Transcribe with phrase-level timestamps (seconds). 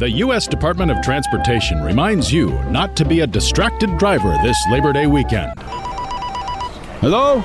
[0.00, 0.46] The U.S.
[0.46, 5.52] Department of Transportation reminds you not to be a distracted driver this Labor Day weekend.
[7.02, 7.40] Hello?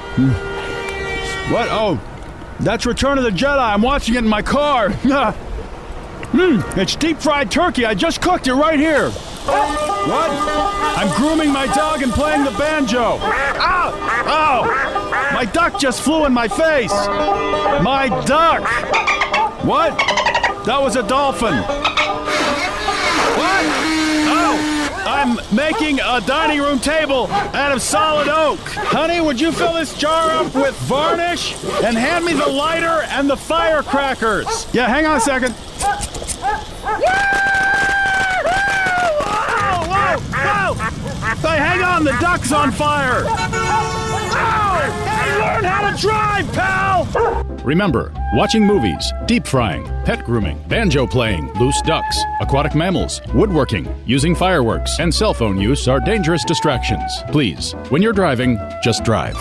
[1.51, 1.67] What?
[1.69, 1.99] Oh,
[2.61, 3.59] that's Return of the Jedi.
[3.59, 4.91] I'm watching it in my car.
[6.31, 7.85] Mmm, it's deep fried turkey.
[7.85, 9.09] I just cooked it right here.
[9.09, 10.29] What?
[10.97, 13.19] I'm grooming my dog and playing the banjo.
[13.19, 13.91] Ow!
[14.27, 15.31] Ow!
[15.33, 16.93] My duck just flew in my face.
[17.83, 18.61] My duck!
[19.65, 19.97] What?
[20.65, 21.61] That was a dolphin.
[23.35, 23.65] What?
[24.31, 24.55] Oh!
[25.25, 28.59] I'm making a dining room table out of solid oak.
[28.59, 33.27] Honey, would you fill this jar up with varnish and hand me the lighter and
[33.27, 34.67] the firecrackers?
[34.71, 35.55] Yeah, hang on a second.
[41.41, 43.25] Hey, hang on, the duck's on fire!
[43.25, 44.91] Ow!
[45.07, 47.45] Hey, learn how to drive, pal!
[47.65, 54.35] Remember, watching movies, deep frying, pet grooming, banjo playing, loose ducks, aquatic mammals, woodworking, using
[54.35, 57.11] fireworks, and cell phone use are dangerous distractions.
[57.31, 59.33] Please, when you're driving, just drive.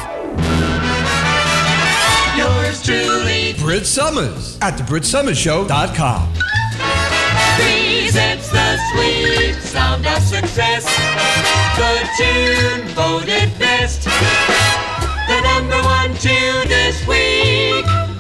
[2.35, 6.33] Yours truly, Brit Somers at thebritSomersShow.com.
[7.57, 10.87] presents the sweet sound of success.
[11.77, 14.05] The tune voted best.
[14.05, 18.14] The number one tune this week.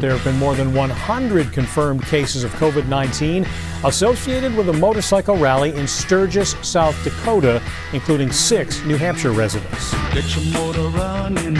[0.00, 3.46] There have been more than 100 confirmed cases of COVID 19
[3.84, 9.92] associated with a motorcycle rally in Sturgis, South Dakota, including six New Hampshire residents.
[10.14, 11.54] Get your motor running.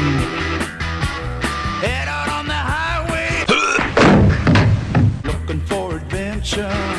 [1.84, 3.44] Head out on the highway.
[5.24, 6.89] Looking for adventure.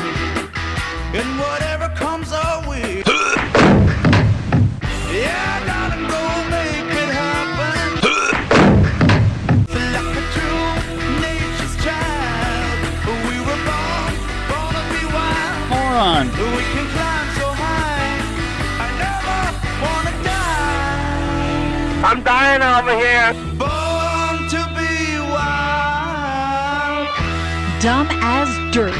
[28.72, 28.94] Dirt.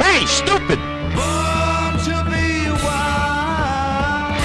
[0.00, 0.78] Hey, stupid!
[1.14, 4.40] Born to be wild.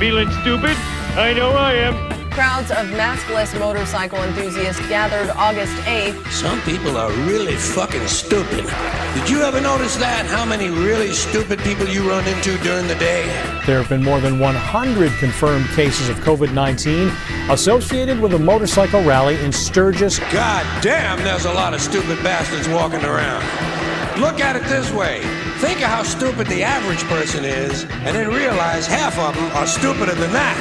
[0.00, 0.76] Feeling stupid?
[1.16, 2.16] I know I am.
[2.36, 6.30] Crowds of maskless motorcycle enthusiasts gathered August 8th.
[6.30, 8.66] Some people are really fucking stupid.
[9.14, 10.26] Did you ever notice that?
[10.26, 13.24] How many really stupid people you run into during the day?
[13.64, 17.10] There have been more than 100 confirmed cases of COVID 19
[17.48, 20.18] associated with a motorcycle rally in Sturgis.
[20.18, 23.75] God damn, there's a lot of stupid bastards walking around.
[24.18, 25.20] Look at it this way.
[25.60, 29.66] Think of how stupid the average person is, and then realize half of them are
[29.66, 30.56] stupider than that.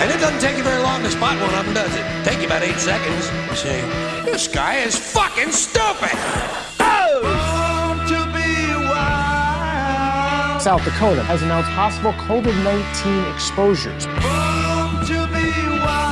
[0.00, 2.04] And it doesn't take you very long to spot one of them, does it?
[2.28, 3.24] Take you about eight seconds.
[3.48, 3.80] You say,
[4.24, 6.12] this guy is fucking stupid.
[6.76, 10.60] Born to be wild.
[10.60, 14.04] South Dakota has announced possible COVID 19 exposures.
[14.20, 15.48] Born to be
[15.80, 16.10] wild.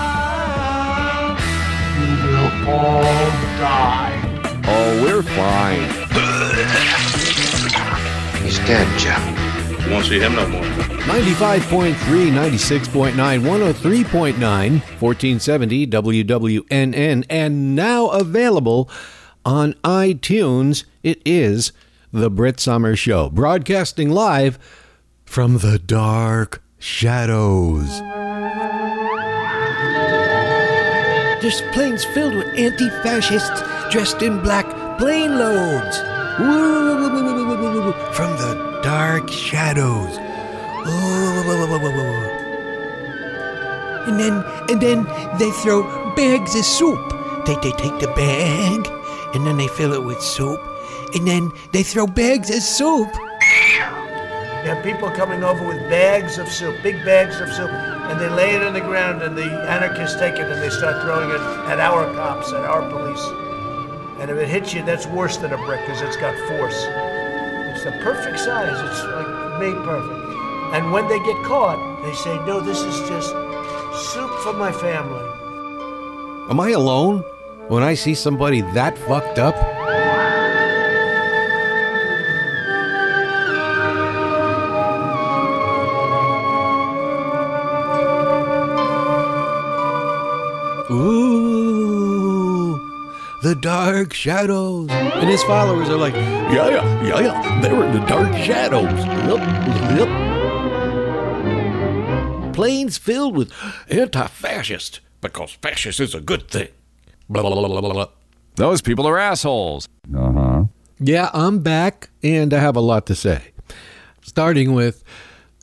[4.70, 5.82] Oh, we're fine.
[8.42, 9.88] He's dead, Jeff.
[9.90, 10.62] Won't see him no more.
[10.62, 14.34] 95.3, 96.9, 103.9,
[15.00, 18.90] 1470 WWNN, and now available
[19.46, 20.84] on iTunes.
[21.02, 21.72] It is
[22.12, 24.58] The Brit Somers Show, broadcasting live
[25.24, 28.00] from the dark shadows.
[31.40, 34.66] There's planes filled with anti fascists dressed in black
[34.98, 35.98] plane loads.
[38.14, 40.16] From the dark shadows.
[44.06, 45.04] And then and then
[45.38, 45.82] they throw
[46.14, 47.00] bags of soup.
[47.46, 48.86] They, they take the bag
[49.34, 50.60] and then they fill it with soup.
[51.14, 53.08] And then they throw bags of soup.
[54.64, 58.28] You have people coming over with bags of soup, big bags of soup, and they
[58.28, 61.40] lay it on the ground, and the anarchists take it and they start throwing it
[61.70, 63.47] at our cops, at our police.
[64.28, 66.84] And if it hits you, that's worse than a brick because it's got force.
[67.72, 68.78] It's the perfect size.
[68.78, 70.74] It's like made perfect.
[70.74, 73.30] And when they get caught, they say, "No, this is just
[74.12, 75.24] soup for my family."
[76.50, 77.24] Am I alone
[77.68, 79.77] when I see somebody that fucked up?
[93.60, 94.88] Dark shadows.
[94.90, 97.60] And his followers are like, yeah, yeah, yeah, yeah.
[97.60, 98.92] They're in the dark shadows.
[99.28, 100.08] Yep, yep.
[102.54, 103.52] Planes filled with
[103.88, 106.68] anti fascist because fascist is a good thing.
[107.28, 108.08] Blah, blah, blah, blah, blah.
[108.56, 109.88] Those people are assholes.
[110.16, 110.64] Uh huh.
[110.98, 113.52] Yeah, I'm back, and I have a lot to say.
[114.22, 115.04] Starting with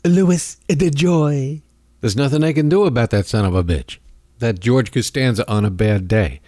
[0.04, 1.60] Louis DeJoy.
[2.00, 3.98] There's nothing I can do about that son of a bitch.
[4.38, 6.40] That George Costanza on a bad day.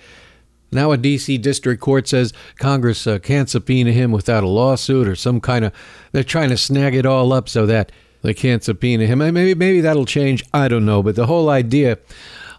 [0.71, 1.39] Now a D.C.
[1.39, 5.73] District Court says Congress uh, can't subpoena him without a lawsuit or some kind of.
[6.13, 7.93] They're trying to snag it all up so that
[8.23, 9.19] they can't subpoena him.
[9.19, 10.45] Maybe maybe that'll change.
[10.53, 11.03] I don't know.
[11.03, 11.99] But the whole idea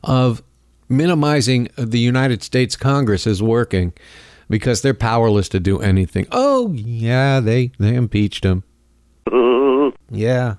[0.03, 0.41] of
[0.87, 3.93] minimizing the United States Congress is working
[4.49, 6.25] because they're powerless to do anything.
[6.31, 8.63] Oh yeah, they they impeached him.
[10.11, 10.55] Yeah.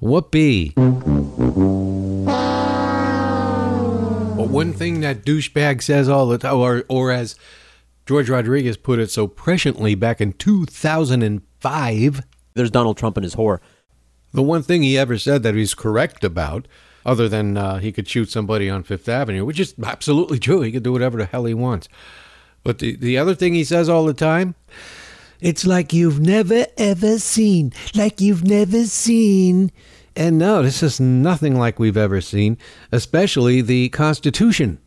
[0.00, 0.74] Whoopee.
[4.48, 7.36] But one thing that douchebag says all the time, or, or as
[8.06, 12.22] George Rodriguez put it so presciently back in 2005,
[12.54, 13.58] there's Donald Trump and his whore.
[14.32, 16.66] The one thing he ever said that he's correct about,
[17.04, 20.62] other than uh, he could shoot somebody on Fifth Avenue, which is absolutely true.
[20.62, 21.86] He could do whatever the hell he wants.
[22.64, 24.54] But the, the other thing he says all the time,
[25.42, 29.72] it's like you've never ever seen, like you've never seen.
[30.18, 32.58] And no, this is nothing like we've ever seen,
[32.90, 34.80] especially the Constitution.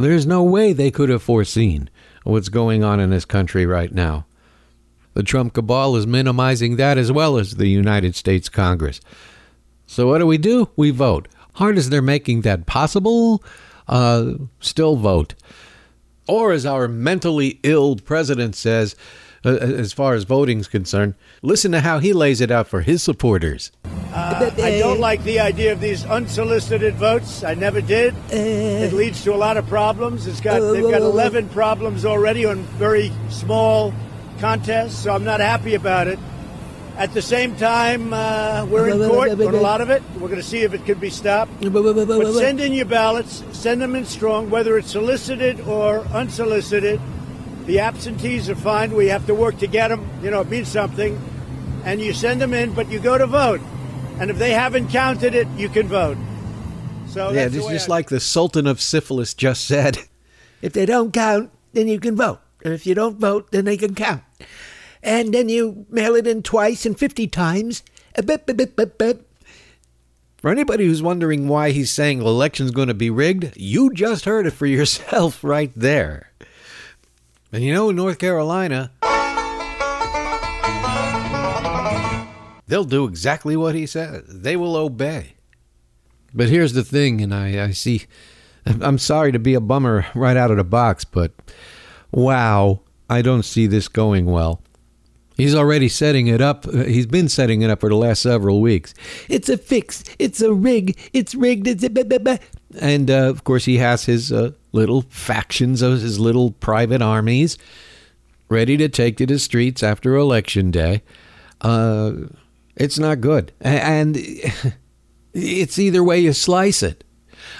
[0.00, 1.88] There's no way they could have foreseen
[2.24, 4.26] what's going on in this country right now.
[5.12, 9.00] The Trump cabal is minimizing that as well as the United States Congress.
[9.86, 10.68] So what do we do?
[10.74, 11.28] We vote.
[11.54, 13.44] Hard as they're making that possible,
[13.86, 15.34] uh, still vote.
[16.26, 18.96] Or as our mentally ill president says,
[19.44, 23.70] as far as voting's concerned, listen to how he lays it out for his supporters.
[24.12, 27.42] Uh, I don't like the idea of these unsolicited votes.
[27.42, 28.14] I never did.
[28.30, 30.26] It leads to a lot of problems.
[30.26, 33.92] It's got they've got 11 problems already on very small
[34.38, 36.18] contests, so I'm not happy about it.
[36.96, 40.00] At the same time, uh, we're in court on a lot of it.
[40.14, 41.50] We're going to see if it can be stopped.
[41.60, 43.42] But send in your ballots.
[43.50, 47.00] Send them in strong, whether it's solicited or unsolicited.
[47.66, 48.94] The absentees are fine.
[48.94, 50.08] We have to work to get them.
[50.22, 51.20] You know, it means something.
[51.84, 53.60] And you send them in, but you go to vote.
[54.18, 56.18] And if they haven't counted it, you can vote.
[57.08, 59.98] So yeah, just, just I- like the Sultan of Syphilis just said.
[60.62, 62.40] If they don't count, then you can vote.
[62.64, 64.22] And if you don't vote, then they can count.
[65.02, 67.82] And then you mail it in twice and 50 times.
[68.16, 69.30] Uh, bip, bip, bip.
[70.38, 74.24] For anybody who's wondering why he's saying the election's going to be rigged, you just
[74.24, 76.30] heard it for yourself right there.
[77.54, 78.90] And you know, in North Carolina,
[82.66, 84.24] they'll do exactly what he says.
[84.26, 85.34] They will obey.
[86.34, 88.06] But here's the thing, and I, I see,
[88.66, 91.30] I'm sorry to be a bummer right out of the box, but
[92.10, 94.60] wow, I don't see this going well.
[95.36, 96.66] He's already setting it up.
[96.66, 98.94] uh, He's been setting it up for the last several weeks.
[99.28, 100.02] It's a fix.
[100.18, 100.98] It's a rig.
[101.12, 101.68] It's rigged.
[101.68, 101.84] It's.
[102.80, 107.56] And uh, of course, he has his uh, little factions of his little private armies
[108.48, 111.02] ready to take to the streets after election day.
[111.60, 112.12] Uh,
[112.76, 113.52] it's not good.
[113.60, 114.16] And
[115.32, 117.04] it's either way you slice it.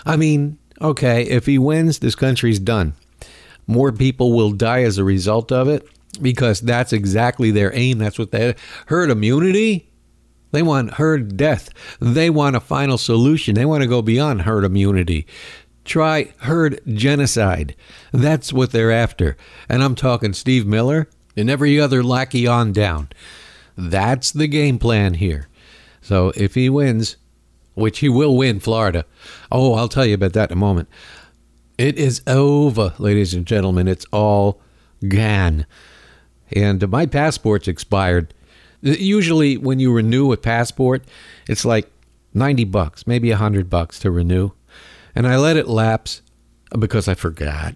[0.05, 2.95] I mean, okay, if he wins, this country's done.
[3.67, 5.87] More people will die as a result of it
[6.21, 7.99] because that's exactly their aim.
[7.99, 8.55] That's what they
[8.87, 9.89] herd immunity.
[10.53, 11.71] They want herd death.
[12.01, 13.55] They want a final solution.
[13.55, 15.27] They want to go beyond herd immunity.
[15.85, 17.77] Try herd genocide.
[18.13, 19.37] That's what they're after.
[19.69, 23.09] And I'm talking Steve Miller and every other lackey on down.
[23.77, 25.49] That's the game plan here.
[26.01, 27.17] So if he wins,
[27.75, 29.05] which he will win Florida,
[29.51, 30.89] oh, I'll tell you about that in a moment.
[31.77, 33.89] It is over, ladies and gentlemen.
[33.89, 34.61] It's all
[35.09, 35.67] gone.
[36.53, 38.33] And my passport's expired.
[38.81, 41.05] Usually, when you renew a passport,
[41.49, 41.91] it's like
[42.33, 44.51] 90 bucks, maybe 100 bucks to renew.
[45.15, 46.23] And I let it lapse
[46.79, 47.75] because I forgot.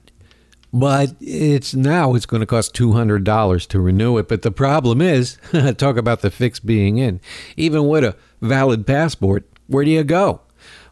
[0.73, 4.28] But it's now it's going to cost $200 to renew it.
[4.28, 5.38] But the problem is,
[5.78, 7.21] talk about the fix being in.
[7.57, 10.42] Even with a valid passport, where do you go?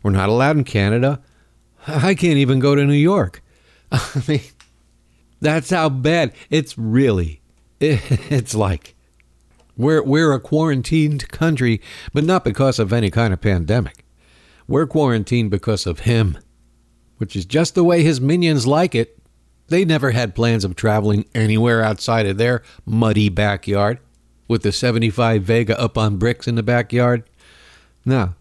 [0.03, 1.21] We're not allowed in Canada.
[1.87, 3.43] I can't even go to New York.
[3.93, 4.41] I mean,
[5.41, 7.41] that's how bad it's really.
[7.81, 8.95] It's like
[9.77, 11.83] we're we're a quarantined country,
[12.15, 14.06] but not because of any kind of pandemic.
[14.69, 16.39] We're quarantined because of him,
[17.19, 19.19] which is just the way his minions like it.
[19.69, 23.99] They never had plans of traveling anywhere outside of their muddy backyard
[24.49, 27.25] with the 75 Vega up on bricks in the backyard.
[28.05, 28.35] No.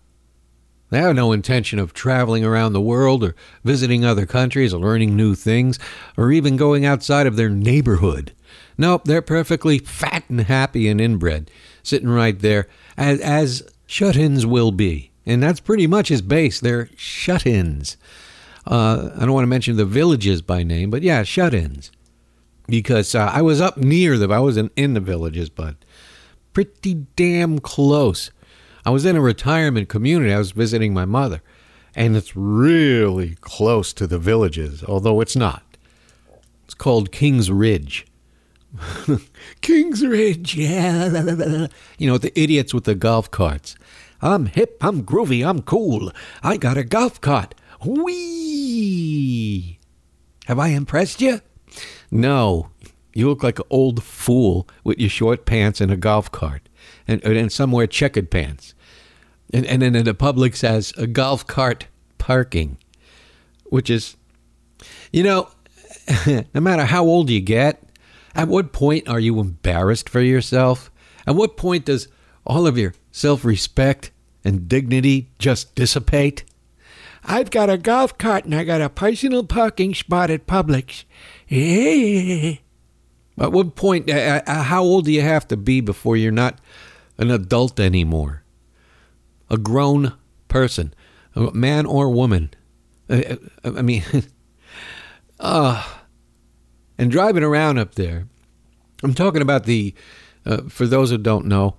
[0.91, 5.15] They have no intention of traveling around the world or visiting other countries or learning
[5.15, 5.79] new things
[6.15, 8.33] or even going outside of their neighborhood.
[8.77, 11.49] Nope, they're perfectly fat and happy and inbred,
[11.81, 12.67] sitting right there,
[12.97, 15.11] as, as shut ins will be.
[15.25, 16.59] And that's pretty much his base.
[16.59, 17.97] They're shut ins.
[18.67, 21.91] Uh, I don't want to mention the villages by name, but yeah, shut ins.
[22.67, 24.31] because uh, I was up near them.
[24.31, 25.75] I wasn't in the villages, but
[26.53, 28.31] pretty damn close.
[28.85, 30.33] I was in a retirement community.
[30.33, 31.41] I was visiting my mother,
[31.95, 35.63] and it's really close to the villages, although it's not.
[36.63, 38.05] It's called Kings Ridge.
[39.61, 41.67] Kings Ridge, yeah.
[41.97, 43.75] You know, the idiots with the golf carts.
[44.21, 46.11] I'm hip, I'm groovy, I'm cool.
[46.43, 47.55] I got a golf cart.
[47.85, 49.79] Whee!
[50.45, 51.41] Have I impressed you?
[52.11, 52.69] No.
[53.13, 56.67] You look like an old fool with your short pants and a golf cart,
[57.07, 58.73] and, and somewhere checkered pants.
[59.53, 62.77] And, and then the public says a golf cart parking,
[63.65, 64.17] which is,
[65.13, 65.49] you know,
[66.27, 67.81] no matter how old you get,
[68.35, 70.91] at what point are you embarrassed for yourself?
[71.25, 72.07] At what point does
[72.45, 74.11] all of your self respect
[74.43, 76.43] and dignity just dissipate?
[77.23, 81.05] I've got a golf cart and I got a personal parking spot at Publix.
[83.37, 86.59] At what point, uh, uh, how old do you have to be before you're not
[87.17, 88.43] an adult anymore?
[89.49, 90.13] A grown
[90.47, 90.93] person,
[91.35, 92.51] a man or woman.
[93.09, 94.03] Uh, I mean,
[95.39, 95.85] uh,
[96.97, 98.27] and driving around up there,
[99.03, 99.93] I'm talking about the,
[100.45, 101.75] uh, for those who don't know,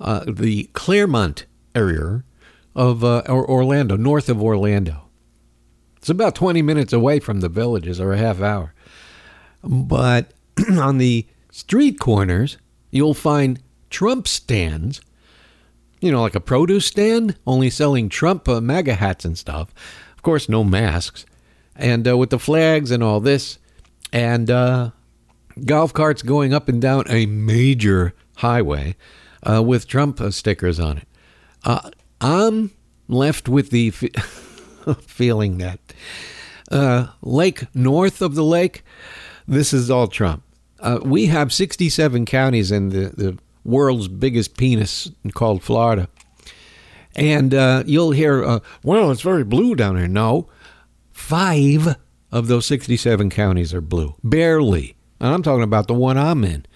[0.00, 2.24] uh, the Clermont area
[2.74, 5.08] of uh, or Orlando, north of Orlando.
[5.96, 8.74] It's about 20 minutes away from the villages or a half hour.
[9.64, 10.32] But
[10.70, 12.58] on the street corners,
[12.90, 13.60] you'll find
[13.90, 15.00] Trump stands,
[16.00, 19.72] you know, like a produce stand, only selling Trump uh, MAGA hats and stuff.
[20.14, 21.24] Of course, no masks.
[21.74, 23.58] And uh, with the flags and all this,
[24.12, 24.90] and uh,
[25.64, 28.96] golf carts going up and down a major highway
[29.48, 31.08] uh, with Trump uh, stickers on it.
[31.64, 32.72] Uh, I'm
[33.08, 33.90] left with the
[35.00, 35.80] feeling that
[36.70, 38.82] uh, lake north of the lake,
[39.46, 40.42] this is all Trump.
[40.80, 46.08] Uh, we have 67 counties in the, the world's biggest penis called Florida.
[47.14, 50.06] And uh, you'll hear, well, it's very blue down here.
[50.06, 50.48] No,
[51.12, 51.96] five
[52.30, 54.14] of those 67 counties are blue.
[54.22, 54.96] Barely.
[55.18, 56.66] And I'm talking about the one I'm in,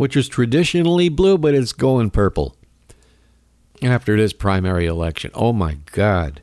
[0.00, 2.56] which is traditionally blue, but it's going purple
[3.82, 5.30] after this primary election.
[5.34, 6.40] Oh my God.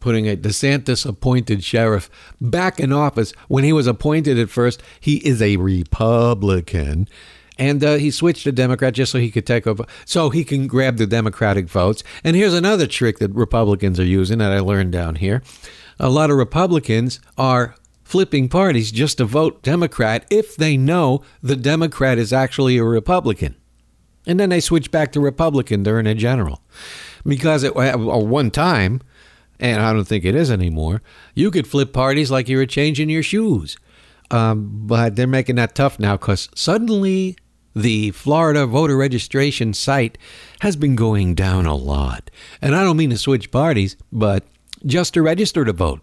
[0.00, 2.10] Putting a DeSantis appointed sheriff
[2.40, 7.06] back in office when he was appointed at first, he is a Republican.
[7.56, 10.66] And uh, he switched to Democrat just so he could take over, so he can
[10.66, 12.02] grab the Democratic votes.
[12.24, 15.44] And here's another trick that Republicans are using that I learned down here.
[16.00, 21.56] A lot of Republicans are flipping parties just to vote Democrat if they know the
[21.56, 23.56] Democrat is actually a Republican.
[24.28, 26.62] And then they switch back to Republican during a general.
[27.26, 29.02] Because at one time,
[29.58, 31.02] and I don't think it is anymore,
[31.34, 33.76] you could flip parties like you were changing your shoes.
[34.30, 37.36] Um, but they're making that tough now because suddenly
[37.74, 40.16] the Florida voter registration site
[40.60, 42.30] has been going down a lot.
[42.62, 44.44] And I don't mean to switch parties, but
[44.84, 46.02] just to register to vote.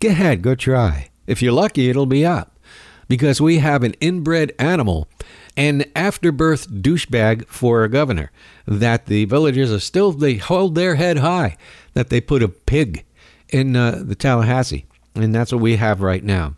[0.00, 1.08] Go ahead, go try.
[1.28, 2.58] If you're lucky, it'll be up.
[3.06, 5.08] Because we have an inbred animal,
[5.56, 8.32] an afterbirth douchebag for a governor,
[8.66, 11.56] that the villagers are still, they hold their head high,
[11.92, 13.04] that they put a pig
[13.50, 14.86] in uh, the Tallahassee.
[15.14, 16.56] And that's what we have right now.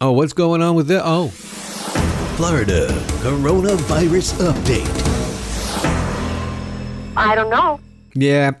[0.00, 1.00] Oh, what's going on with it?
[1.04, 1.28] Oh.
[2.36, 2.88] Florida
[3.20, 5.06] coronavirus update.
[7.16, 7.80] I don't know.
[8.14, 8.52] Yeah,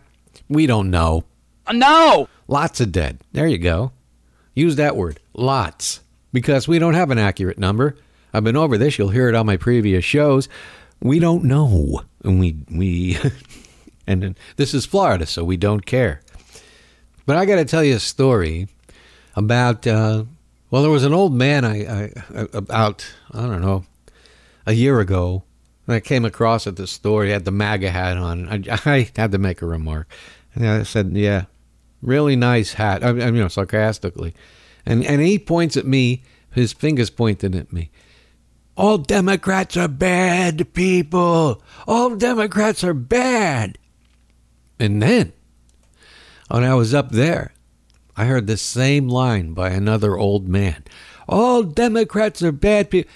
[0.48, 1.24] we don't know.
[1.72, 2.28] No!
[2.48, 3.20] Lots of dead.
[3.32, 3.92] There you go.
[4.58, 5.20] Use that word.
[5.34, 6.00] Lots.
[6.32, 7.96] Because we don't have an accurate number.
[8.34, 8.98] I've been over this.
[8.98, 10.48] You'll hear it on my previous shows.
[11.00, 12.02] We don't know.
[12.24, 13.16] And we, we,
[14.08, 16.22] and this is Florida, so we don't care.
[17.24, 18.66] But I got to tell you a story
[19.36, 20.24] about, uh,
[20.72, 22.10] well, there was an old man I, I,
[22.52, 23.84] about, I don't know,
[24.66, 25.44] a year ago.
[25.86, 27.24] And I came across at the store.
[27.24, 28.48] He had the MAGA hat on.
[28.48, 30.08] I, I had to make a remark.
[30.56, 31.44] And I said, yeah,
[32.02, 33.02] really nice hat.
[33.02, 34.34] I, I you know, sarcastically.
[34.86, 37.90] And, and he points at me, his fingers pointing at me.
[38.76, 41.62] All Democrats are bad people.
[41.86, 43.76] All Democrats are bad.
[44.78, 45.32] And then,
[46.48, 47.52] when I was up there,
[48.16, 50.84] I heard the same line by another old man.
[51.28, 53.10] All Democrats are bad people.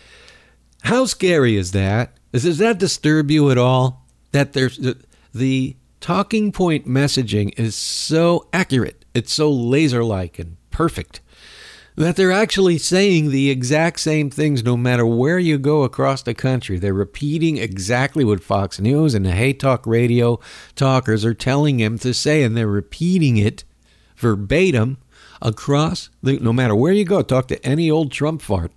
[0.82, 2.16] How scary is that?
[2.32, 4.04] Does, does that disturb you at all?
[4.32, 4.96] That there's the,
[5.32, 11.20] the talking point messaging is so accurate, it's so laser like and perfect
[11.96, 16.34] that they're actually saying the exact same things no matter where you go across the
[16.34, 16.78] country.
[16.78, 20.40] They're repeating exactly what Fox News and the Hey Talk radio
[20.74, 23.64] talkers are telling them to say, and they're repeating it
[24.16, 24.98] verbatim
[25.40, 27.22] across the, no matter where you go.
[27.22, 28.72] Talk to any old Trump fart,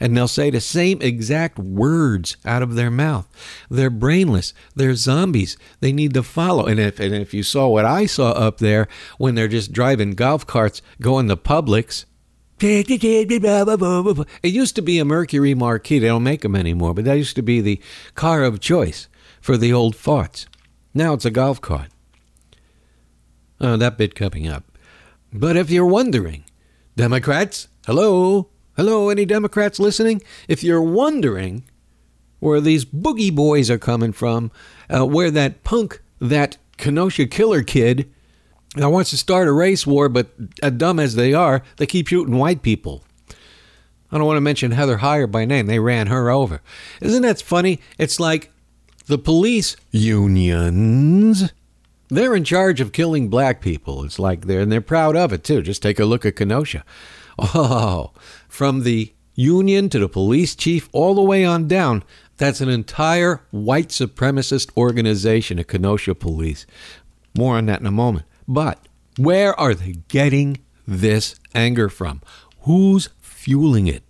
[0.00, 3.28] and they'll say the same exact words out of their mouth.
[3.70, 4.52] They're brainless.
[4.74, 5.56] They're zombies.
[5.80, 6.66] They need to follow.
[6.66, 8.88] And if and if you saw what I saw up there
[9.18, 12.04] when they're just driving golf carts going to Publix,
[14.42, 15.98] it used to be a Mercury Marquis.
[15.98, 17.80] They don't make them anymore, but that used to be the
[18.14, 19.08] car of choice
[19.40, 20.46] for the old farts.
[20.94, 21.88] Now it's a golf cart.
[23.60, 24.64] Oh, that bit coming up.
[25.32, 26.44] But if you're wondering,
[26.96, 30.22] Democrats, hello, hello, any Democrats listening?
[30.48, 31.64] If you're wondering
[32.38, 34.50] where these boogie boys are coming from,
[34.88, 38.12] uh, where that punk, that Kenosha killer kid,
[38.76, 40.28] that wants to start a race war, but
[40.62, 43.02] as dumb as they are, they keep shooting white people.
[44.12, 45.66] I don't want to mention Heather Heyer by name.
[45.66, 46.60] They ran her over.
[47.00, 47.80] Isn't that funny?
[47.98, 48.52] It's like
[49.06, 51.52] the police unions.
[52.08, 54.04] They're in charge of killing black people.
[54.04, 55.62] It's like they're and they're proud of it too.
[55.62, 56.84] Just take a look at Kenosha.
[57.38, 58.12] Oh,
[58.56, 62.02] from the union to the police chief all the way on down,
[62.38, 66.64] that's an entire white supremacist organization, the Kenosha Police.
[67.36, 68.24] More on that in a moment.
[68.48, 70.56] But where are they getting
[70.88, 72.22] this anger from?
[72.60, 74.02] Who's fueling it?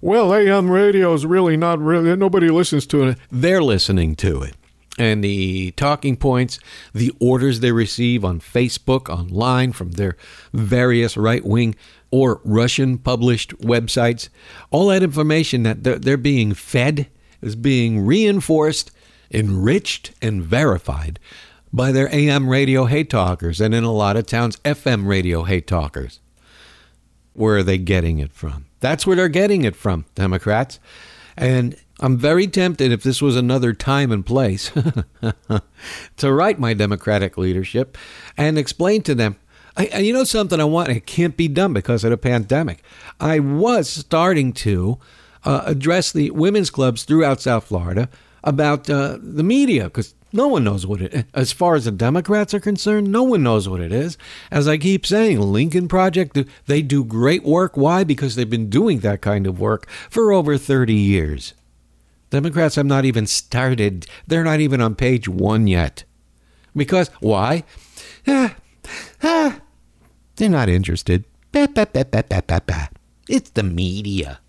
[0.00, 3.18] Well, AM radio is really not really, nobody listens to it.
[3.30, 4.56] They're listening to it.
[4.98, 6.58] And the talking points,
[6.92, 10.16] the orders they receive on Facebook, online from their
[10.52, 11.76] various right wing
[12.10, 14.28] or Russian published websites,
[14.70, 17.06] all that information that they're, being fed
[17.40, 18.90] is being reinforced,
[19.30, 21.20] enriched, and verified
[21.72, 25.66] by their AM radio hate talkers, and in a lot of towns, FM radio hate
[25.66, 26.18] talkers.
[27.34, 28.66] Where are they getting it from?
[28.80, 30.80] That's where they're getting it from, Democrats.
[31.36, 34.70] And I'm very tempted, if this was another time and place,
[36.16, 37.98] to write my Democratic leadership
[38.36, 39.36] and explain to them.
[39.76, 40.88] I, you know something I want?
[40.88, 42.82] It can't be done because of the pandemic.
[43.20, 44.98] I was starting to
[45.44, 48.08] uh, address the women's clubs throughout South Florida
[48.42, 52.52] about uh, the media because no one knows what it as far as the Democrats
[52.54, 54.18] are concerned, no one knows what it is.
[54.50, 57.76] As I keep saying, Lincoln Project, they do great work.
[57.76, 58.04] Why?
[58.04, 61.54] Because they've been doing that kind of work for over 30 years.
[62.30, 64.06] Democrats have not even started.
[64.26, 66.04] They're not even on page one yet.
[66.76, 67.64] Because, why?
[68.26, 68.56] Ah,
[69.22, 69.60] ah,
[70.36, 71.24] they're not interested.
[71.52, 72.86] Bah, bah, bah.
[73.28, 74.40] It's the media.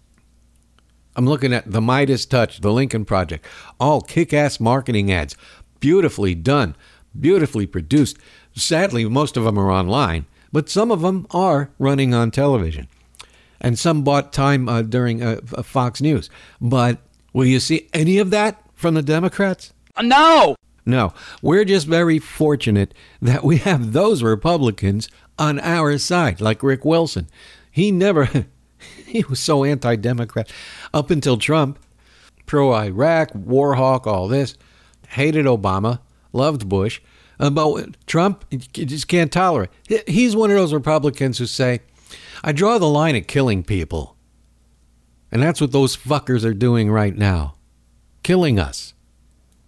[1.15, 3.45] I'm looking at the Midas Touch, the Lincoln Project,
[3.79, 5.35] all kick ass marketing ads
[5.79, 6.75] beautifully done,
[7.19, 8.17] beautifully produced.
[8.55, 12.87] Sadly, most of them are online, but some of them are running on television.
[13.61, 16.29] And some bought time uh, during uh, Fox News.
[16.61, 16.99] But
[17.33, 19.73] will you see any of that from the Democrats?
[19.95, 20.55] Uh, no!
[20.85, 21.13] No.
[21.41, 27.27] We're just very fortunate that we have those Republicans on our side, like Rick Wilson.
[27.71, 28.29] He never,
[29.05, 30.51] he was so anti Democrat
[30.93, 31.79] up until Trump,
[32.45, 34.55] pro Iraq, war hawk, all this
[35.09, 35.99] hated Obama,
[36.33, 37.01] loved Bush,
[37.39, 39.69] uh, but Trump you just can't tolerate.
[40.07, 41.81] He's one of those Republicans who say,
[42.43, 44.15] "I draw the line at killing people,"
[45.31, 47.55] and that's what those fuckers are doing right now,
[48.23, 48.93] killing us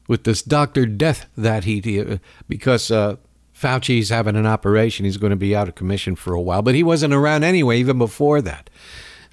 [0.07, 2.91] with this Doctor Death that he uh, because.
[2.91, 3.17] Uh,
[3.53, 5.05] Fauci's having an operation.
[5.05, 7.77] He's going to be out of commission for a while, but he wasn't around anyway,
[7.77, 8.71] even before that.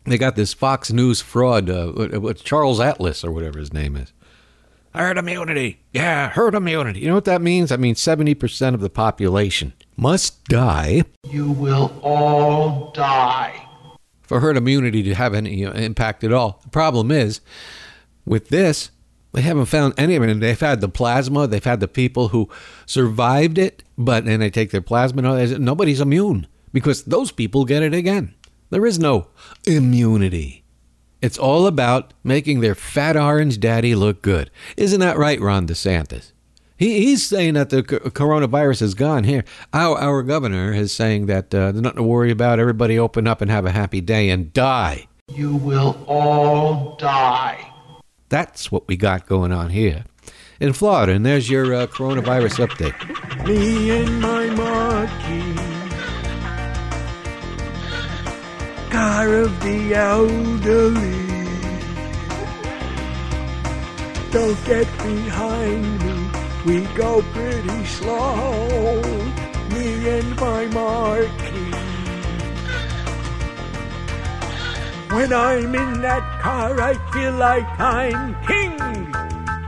[0.04, 4.12] They got this Fox News fraud, uh, with Charles Atlas or whatever his name is.
[4.94, 5.80] Herd immunity.
[5.92, 7.00] Yeah, herd immunity.
[7.00, 7.68] You know what that means?
[7.68, 11.04] That means 70% of the population must die.
[11.28, 13.67] You will all die.
[14.28, 16.60] For herd immunity to have any uh, impact at all.
[16.62, 17.40] The problem is,
[18.24, 18.90] with this,
[19.32, 20.30] they haven't found any of it.
[20.30, 22.48] And they've had the plasma, they've had the people who
[22.86, 25.22] survived it, but then they take their plasma.
[25.58, 28.34] Nobody's immune because those people get it again.
[28.70, 29.28] There is no
[29.66, 30.62] immunity.
[31.20, 34.50] It's all about making their fat orange daddy look good.
[34.76, 36.32] Isn't that right, Ron DeSantis?
[36.78, 39.44] He, he's saying that the coronavirus is gone here.
[39.74, 42.58] Our, our governor is saying that uh, there's nothing to worry about.
[42.58, 45.08] Everybody open up and have a happy day and die.
[45.34, 47.70] You will all die.
[48.30, 50.04] That's what we got going on here
[50.60, 51.12] in Florida.
[51.12, 53.46] And there's your uh, coronavirus update.
[53.46, 55.68] Me and my monkey.
[58.98, 61.26] car of the elderly.
[64.30, 66.17] Don't get behind me,
[66.66, 69.02] we go pretty slow,
[69.70, 71.72] me and my Marquis.
[75.14, 78.74] When I'm in that car, I feel like I'm king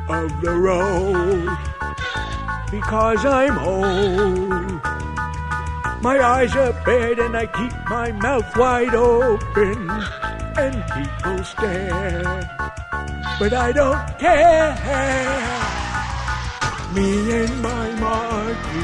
[0.09, 1.49] of the road
[2.71, 4.81] because I'm old.
[6.03, 9.91] My eyes are bad and I keep my mouth wide open.
[10.57, 12.43] and people stare.
[13.39, 15.90] But I don't care.
[16.93, 18.83] Me and my Margie.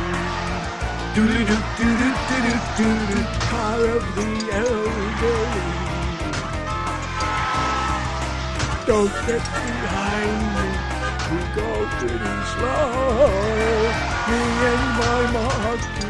[1.15, 4.31] Doodly doo doo doo doo doo doo car of the
[4.63, 5.67] elderly.
[8.87, 10.69] Don't get behind me,
[11.31, 13.27] we go pretty slow.
[14.31, 16.07] Me and my Margie.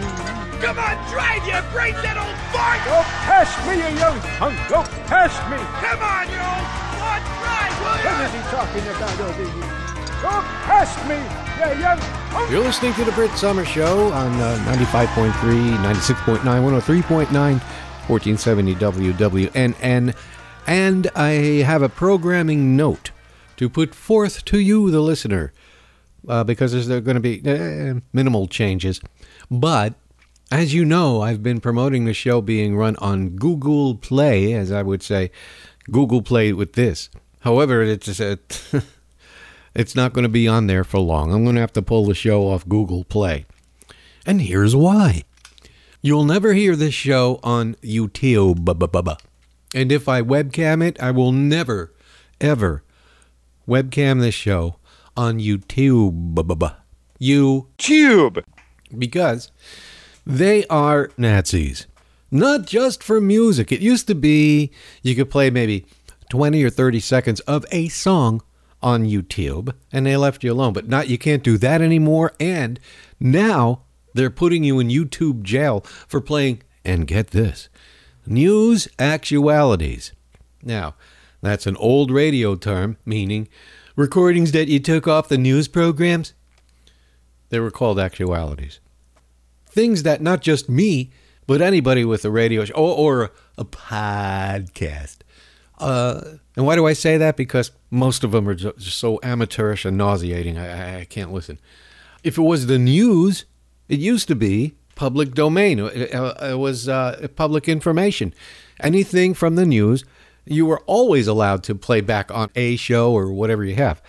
[0.60, 2.80] Come on, drive, you great little fart!
[2.84, 4.56] Don't pass me, you young punk!
[4.68, 5.56] Don't pass me!
[5.80, 6.68] Come on, you old
[7.00, 9.85] fart, drive, will What is he talking about over here?
[10.22, 10.44] Don't
[11.08, 11.16] me,
[11.80, 11.98] young
[12.30, 12.50] punk!
[12.50, 15.32] You're listening to the Brit Somers Show on uh, 95.3,
[15.76, 20.16] 96.9, 103.9, 1470 WWNN.
[20.66, 21.30] And I
[21.64, 23.10] have a programming note
[23.58, 25.52] to put forth to you, the listener,
[26.26, 29.00] uh, because there's going to be uh, minimal changes.
[29.50, 29.94] But
[30.50, 34.82] as you know, I've been promoting the show being run on Google Play, as I
[34.82, 35.30] would say,
[35.90, 37.10] Google Play with this.
[37.40, 38.38] However, it's a,
[39.76, 41.32] it's not going to be on there for long.
[41.32, 43.44] I'm going to have to pull the show off Google Play.
[44.24, 45.22] And here's why.
[46.00, 48.64] You'll never hear this show on YouTube.
[49.74, 51.92] And if I webcam it, I will never,
[52.40, 52.82] ever
[53.68, 54.76] webcam this show
[55.14, 56.34] on YouTube.
[57.20, 58.42] YouTube.
[58.96, 59.50] Because
[60.24, 61.86] they are Nazis.
[62.30, 63.70] Not just for music.
[63.70, 64.70] It used to be
[65.02, 65.86] you could play maybe
[66.30, 68.42] 20 or 30 seconds of a song
[68.82, 70.72] on YouTube and they left you alone.
[70.72, 72.32] But not you can't do that anymore.
[72.38, 72.78] And
[73.18, 73.82] now
[74.14, 77.68] they're putting you in YouTube jail for playing and get this.
[78.26, 80.12] News actualities.
[80.62, 80.94] Now,
[81.42, 83.48] that's an old radio term meaning
[83.94, 86.34] recordings that you took off the news programs.
[87.48, 88.80] They were called actualities.
[89.66, 91.10] Things that not just me,
[91.46, 95.18] but anybody with a radio show or, or a podcast.
[95.78, 97.36] Uh, and why do I say that?
[97.36, 100.58] Because most of them are just so amateurish and nauseating.
[100.58, 101.60] I, I can't listen.
[102.24, 103.44] If it was the news,
[103.88, 105.78] it used to be public domain.
[105.78, 108.34] It, it was uh, public information.
[108.80, 110.04] Anything from the news,
[110.44, 114.02] you were always allowed to play back on a show or whatever you have.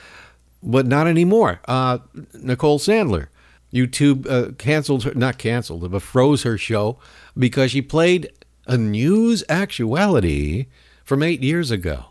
[0.63, 1.61] But not anymore.
[1.67, 1.99] Uh,
[2.33, 3.27] Nicole Sandler,
[3.73, 6.99] YouTube uh, canceled her, not canceled, but froze her show
[7.37, 8.29] because she played
[8.65, 10.67] a news actuality
[11.07, 12.07] from eight years ago.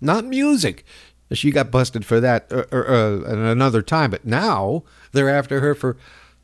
[0.00, 0.82] Not music.
[1.32, 5.74] She got busted for that uh, uh, at another time, but now they're after her
[5.74, 5.98] for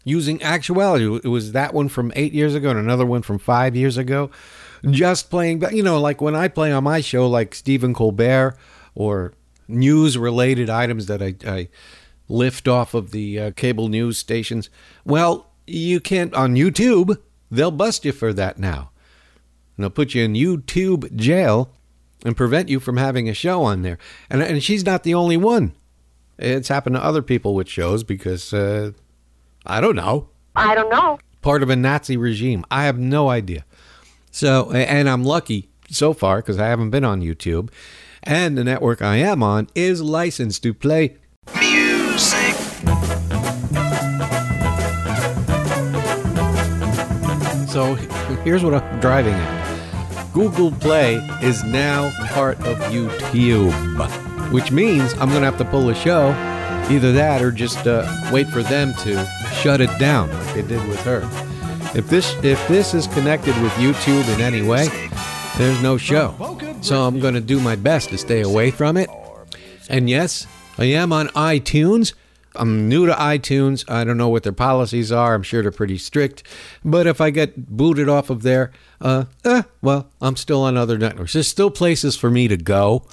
[0.04, 1.20] using actuality.
[1.24, 4.30] It was that one from eight years ago and another one from five years ago.
[4.90, 8.58] Just playing, you know, like when I play on my show, like Stephen Colbert
[8.94, 9.32] or
[9.66, 11.68] news related items that I, I
[12.28, 14.68] lift off of the uh, cable news stations.
[15.06, 17.16] Well, you can't on YouTube.
[17.50, 18.90] They'll bust you for that now.
[19.76, 21.70] And they'll put you in YouTube jail
[22.24, 23.98] and prevent you from having a show on there.
[24.30, 25.74] And, and she's not the only one.
[26.38, 28.92] It's happened to other people with shows because uh,
[29.66, 30.28] I don't know.
[30.56, 31.18] I don't know.
[31.42, 32.64] Part of a Nazi regime.
[32.70, 33.64] I have no idea.
[34.30, 37.70] So, and I'm lucky so far because I haven't been on YouTube.
[38.22, 41.16] And the network I am on is licensed to play
[41.60, 42.54] music.
[47.68, 47.94] So
[48.44, 49.63] here's what I'm driving at.
[50.34, 53.72] Google Play is now part of YouTube,
[54.50, 56.30] which means I'm going to have to pull a show,
[56.90, 59.24] either that or just uh, wait for them to
[59.62, 61.20] shut it down like they did with her.
[61.96, 64.88] If this if this is connected with YouTube in any way,
[65.56, 66.34] there's no show.
[66.80, 69.08] So I'm going to do my best to stay away from it.
[69.88, 72.12] And yes, I am on iTunes.
[72.56, 73.88] I'm new to iTunes.
[73.90, 75.34] I don't know what their policies are.
[75.34, 76.42] I'm sure they're pretty strict.
[76.84, 80.98] But if I get booted off of there, uh, eh, well, I'm still on other
[80.98, 81.32] networks.
[81.32, 83.06] There's still places for me to go,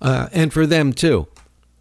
[0.00, 1.28] uh, and for them too.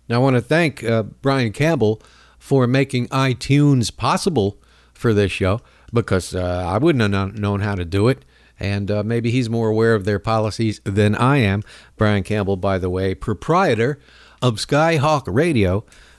[0.10, 2.02] Now, I want to thank uh, Brian Campbell
[2.40, 4.58] for making iTunes possible
[4.94, 5.62] for this show
[5.94, 8.24] because uh, I wouldn't have known how to do it.
[8.60, 11.62] And uh, maybe he's more aware of their policies than I am.
[11.96, 14.00] Brian Campbell, by the way, proprietor
[14.42, 14.60] of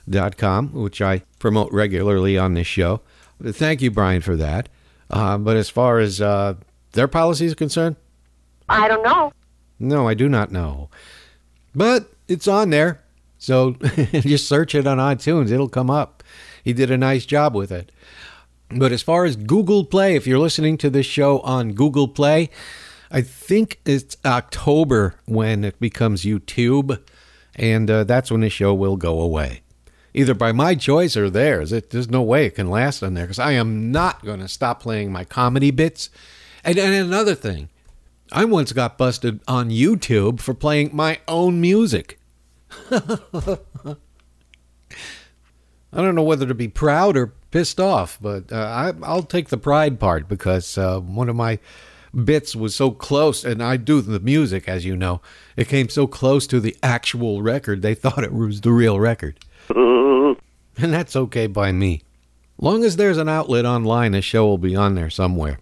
[0.09, 3.01] SkyhawkRadio.com, which I promote regularly on this show.
[3.43, 4.69] Thank you, Brian, for that.
[5.09, 6.55] Uh, but as far as uh,
[6.91, 7.95] their policies are concerned,
[8.67, 9.31] I don't know.
[9.79, 10.89] No, I do not know.
[11.73, 13.01] But it's on there.
[13.37, 13.71] So
[14.11, 16.23] just search it on iTunes, it'll come up.
[16.63, 17.91] He did a nice job with it.
[18.69, 22.49] But as far as Google Play, if you're listening to this show on Google Play,
[23.09, 27.01] I think it's October when it becomes YouTube,
[27.55, 29.61] and uh, that's when the show will go away.
[30.13, 31.71] Either by my choice or theirs.
[31.71, 34.47] It, there's no way it can last on there because I am not going to
[34.47, 36.09] stop playing my comedy bits.
[36.63, 37.69] And, and another thing,
[38.31, 42.19] I once got busted on YouTube for playing my own music.
[42.91, 43.17] I
[45.93, 49.57] don't know whether to be proud or pissed off, but uh, I, I'll take the
[49.57, 51.59] pride part because uh, one of my
[52.23, 55.21] bits was so close, and I do the music, as you know.
[55.55, 59.39] It came so close to the actual record, they thought it was the real record.
[59.75, 60.37] and
[60.77, 62.01] that's okay by me.
[62.57, 65.59] Long as there's an outlet online, a show will be on there somewhere.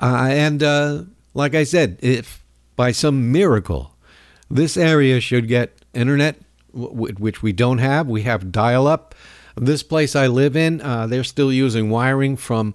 [0.00, 1.02] Uh, and uh,
[1.34, 2.44] like I said, if
[2.76, 3.94] by some miracle
[4.50, 6.36] this area should get internet,
[6.74, 9.14] w- which we don't have, we have dial up.
[9.56, 12.74] This place I live in, uh, they're still using wiring from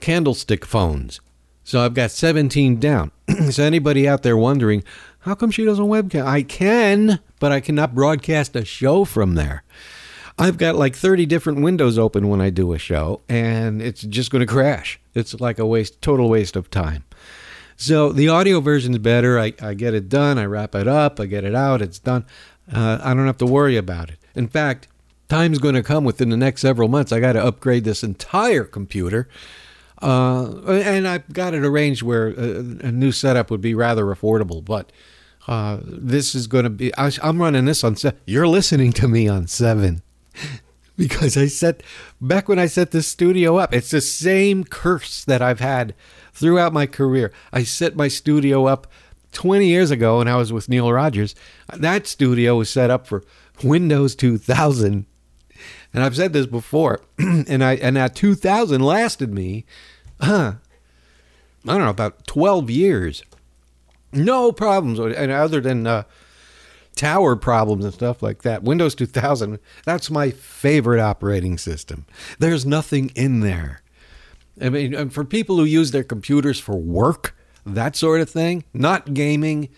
[0.00, 1.20] candlestick phones.
[1.64, 3.12] So I've got 17 down.
[3.50, 4.82] so anybody out there wondering,
[5.20, 6.24] how come she doesn't webcam?
[6.24, 9.64] I can, but I cannot broadcast a show from there.
[10.38, 14.30] I've got like 30 different windows open when I do a show, and it's just
[14.30, 14.98] going to crash.
[15.14, 17.04] It's like a waste, total waste of time.
[17.76, 19.38] So the audio version's better.
[19.38, 20.38] I, I get it done.
[20.38, 21.20] I wrap it up.
[21.20, 21.82] I get it out.
[21.82, 22.24] It's done.
[22.72, 24.18] Uh, I don't have to worry about it.
[24.34, 24.88] In fact,
[25.28, 27.12] time's going to come within the next several months.
[27.12, 29.28] I got to upgrade this entire computer.
[30.02, 34.64] Uh, and I've got it arranged where a, a new setup would be rather affordable.
[34.64, 34.92] But
[35.46, 39.08] uh, this is going to be, I, I'm running this on, se- you're listening to
[39.08, 40.02] me on seven.
[40.96, 41.82] because I set,
[42.20, 45.94] back when I set this studio up, it's the same curse that I've had
[46.32, 47.32] throughout my career.
[47.52, 48.86] I set my studio up
[49.32, 51.34] 20 years ago when I was with Neil Rogers.
[51.74, 53.24] That studio was set up for
[53.62, 55.06] Windows 2000
[55.92, 59.64] and I've said this before, and I and that 2000 lasted me,
[60.20, 60.54] huh,
[61.66, 63.22] I don't know, about 12 years.
[64.12, 66.02] No problems, and other than uh,
[66.96, 68.62] tower problems and stuff like that.
[68.62, 72.06] Windows 2000, that's my favorite operating system.
[72.38, 73.82] There's nothing in there.
[74.60, 79.14] I mean, for people who use their computers for work, that sort of thing, not
[79.14, 79.68] gaming,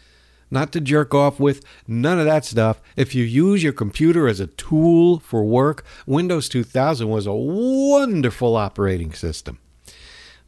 [0.51, 2.81] not to jerk off with, none of that stuff.
[2.97, 8.57] If you use your computer as a tool for work, Windows 2000 was a wonderful
[8.57, 9.59] operating system.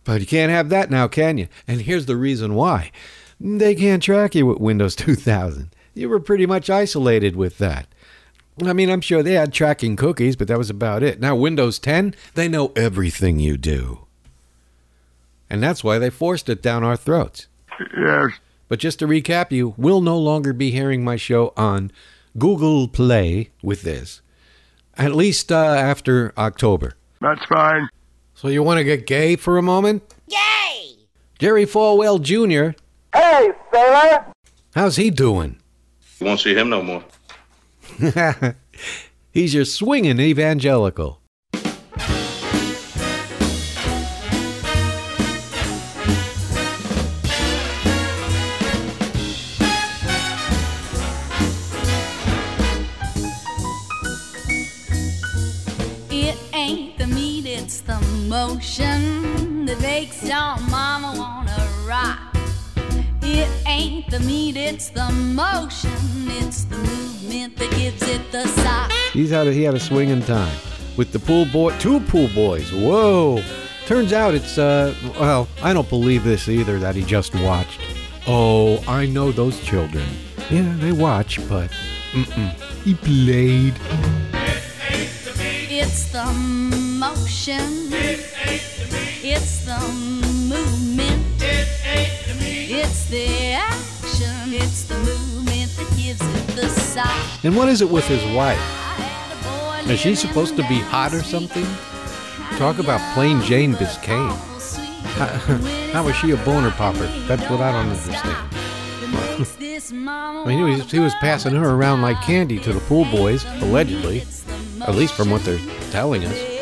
[0.05, 1.49] But you can't have that now, can you?
[1.67, 2.93] And here's the reason why
[3.41, 5.71] they can't track you with Windows 2000.
[5.95, 7.87] You were pretty much isolated with that.
[8.63, 11.21] I mean, I'm sure they had tracking cookies, but that was about it.
[11.21, 14.07] Now, Windows 10, they know everything you do.
[15.51, 17.49] And that's why they forced it down our throats.
[17.97, 18.31] Yes.
[18.69, 21.91] But just to recap, you will no longer be hearing my show on
[22.39, 24.21] Google Play with this,
[24.97, 26.95] at least uh, after October.
[27.21, 27.89] That's fine.
[28.45, 30.03] So you want to get gay for a moment?
[30.29, 30.97] Gay!
[31.39, 32.79] Jerry Falwell Jr.
[33.19, 34.27] Hey, sailor!
[34.75, 35.63] How's he doing?
[36.21, 37.03] You won't see him no more.
[39.33, 41.23] He's your swinging evangelical.
[57.65, 57.99] It's the
[58.29, 62.19] motion that makes your mama wanna rock.
[63.23, 65.91] It ain't the meat, it's the motion,
[66.27, 68.93] it's the movement that gives it the sock.
[69.15, 70.55] He's had a, he had a swinging time
[70.99, 72.71] with the pool boy, two pool boys.
[72.71, 73.43] Whoa!
[73.87, 77.81] Turns out it's uh well, I don't believe this either that he just watched.
[78.27, 80.05] Oh, I know those children.
[80.51, 81.71] Yeah, they watch, but
[82.13, 82.51] mm-mm.
[82.85, 83.75] he played.
[84.35, 85.69] It ain't the meat.
[85.71, 86.27] It's the
[87.47, 87.89] motion,
[89.23, 89.79] it's the
[90.49, 97.45] movement, it's the action, it's the movement that gives it the sock.
[97.45, 98.59] And what is it with his wife?
[99.89, 101.67] Is she supposed to be hot or something?
[102.57, 104.33] Talk about plain Jane Biscayne.
[105.17, 105.27] How,
[105.93, 107.07] how is she a boner popper?
[107.27, 108.39] That's what I don't understand.
[110.09, 113.45] I mean, he was, he was passing her around like candy to the pool boys,
[113.61, 114.23] allegedly,
[114.81, 115.59] at least from what they're
[115.91, 116.54] telling us.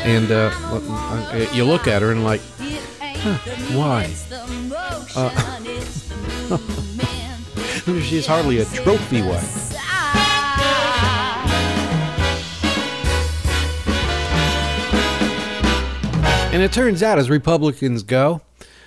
[0.00, 3.38] And uh, uh, you look at her and like, huh,
[3.76, 4.14] why?
[5.16, 5.30] Uh,
[8.02, 9.68] she's hardly a trophy wife.
[16.50, 18.40] And it turns out, as Republicans go,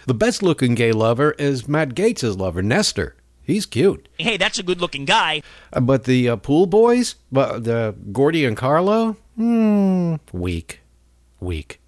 [0.05, 3.15] the best looking gay lover is Matt Gaetz' lover, Nestor.
[3.43, 4.09] He's cute.
[4.17, 5.41] Hey, that's a good looking guy.
[5.71, 10.80] Uh, but the uh, pool boys, but the Gordy and Carlo, hmm, weak,
[11.41, 11.81] weak.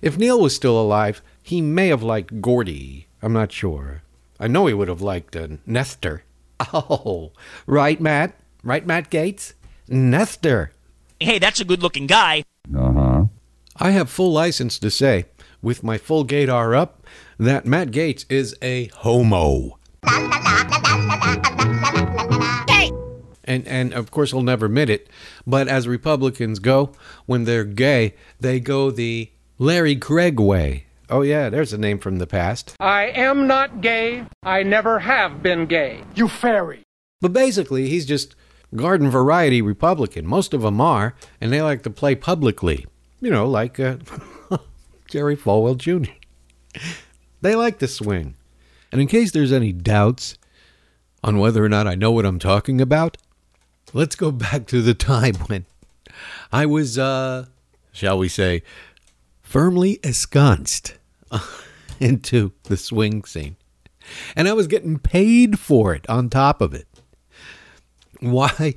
[0.00, 3.08] If Neil was still alive, he may have liked Gordy.
[3.20, 4.02] I'm not sure.
[4.38, 6.22] I know he would have liked uh, Nestor.
[6.72, 7.32] Oh,
[7.66, 8.34] right, Matt.
[8.62, 9.52] Right, Matt Gaetz.
[9.88, 10.72] Nestor.
[11.20, 12.44] Hey, that's a good looking guy.
[12.74, 13.24] Uh huh.
[13.76, 15.26] I have full license to say,
[15.60, 17.06] with my full gaydar up,
[17.38, 19.78] that Matt Gaetz is a homo.
[23.46, 25.08] And and of course he'll never admit it,
[25.46, 26.92] but as Republicans go,
[27.26, 30.86] when they're gay, they go the Larry Craig way.
[31.08, 32.74] Oh yeah, there's a name from the past.
[32.80, 34.24] I am not gay.
[34.42, 36.02] I never have been gay.
[36.16, 36.82] You fairy.
[37.20, 38.34] But basically, he's just
[38.74, 40.26] garden variety Republican.
[40.26, 42.84] Most of them are, and they like to play publicly.
[43.20, 43.96] You know, like uh,
[45.08, 46.10] Jerry Falwell Jr.
[47.40, 48.34] They like to swing.
[48.90, 50.36] And in case there's any doubts
[51.22, 53.16] on whether or not I know what I'm talking about,
[53.96, 55.64] let's go back to the time when
[56.52, 57.46] I was, uh,
[57.92, 58.62] shall we say,
[59.40, 60.98] firmly ensconced
[62.00, 63.56] into the swing scene.
[64.36, 66.86] And I was getting paid for it on top of it.
[68.20, 68.74] Why?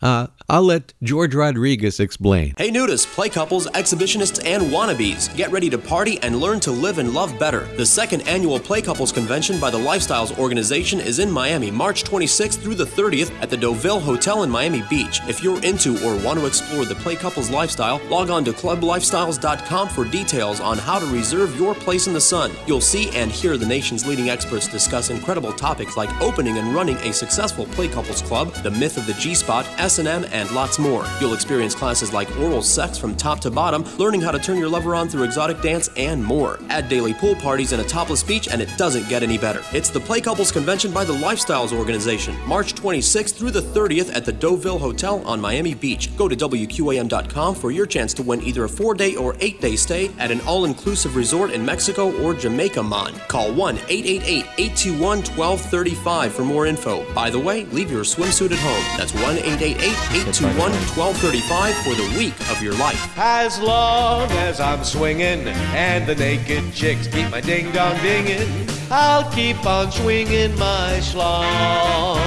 [0.00, 2.52] Uh, I'll let George Rodriguez explain.
[2.58, 5.34] Hey nudists, play couples, exhibitionists, and wannabes.
[5.34, 7.60] Get ready to party and learn to live and love better.
[7.76, 12.58] The second annual Play Couples Convention by the Lifestyles Organization is in Miami, March 26th
[12.58, 15.20] through the 30th at the Deauville Hotel in Miami Beach.
[15.26, 19.88] If you're into or want to explore the Play Couples lifestyle, log on to clublifestyles.com
[19.88, 22.52] for details on how to reserve your place in the sun.
[22.66, 26.96] You'll see and hear the nation's leading experts discuss incredible topics like opening and running
[26.98, 31.06] a successful Play Couples club, the myth of the G-spot, S&M, and lots more.
[31.20, 34.68] You'll experience classes like oral sex from top to bottom, learning how to turn your
[34.68, 36.58] lover on through exotic dance, and more.
[36.68, 39.62] Add daily pool parties and a topless beach, and it doesn't get any better.
[39.72, 44.24] It's the Play Couples Convention by the Lifestyles Organization, March 26th through the 30th at
[44.24, 46.14] the Deauville Hotel on Miami Beach.
[46.16, 49.76] Go to WQAM.com for your chance to win either a four day or eight day
[49.76, 53.14] stay at an all inclusive resort in Mexico or Jamaica, Mon.
[53.28, 57.04] Call 1 888 821 1235 for more info.
[57.14, 58.98] By the way, leave your swimsuit at home.
[58.98, 63.12] That's 1 888 821 1235 for the week of your life.
[63.18, 68.48] As long as I'm swinging and the naked chicks keep my ding dong dinging,
[68.90, 72.24] I'll keep on swinging my schlong.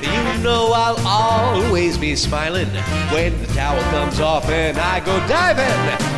[0.00, 2.70] You know I'll always be smiling
[3.12, 5.66] when the towel comes off and I go diving.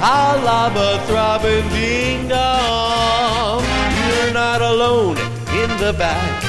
[0.02, 3.64] I'll lob a throbbing ding dong.
[3.64, 5.16] You're not alone
[5.48, 6.44] in the back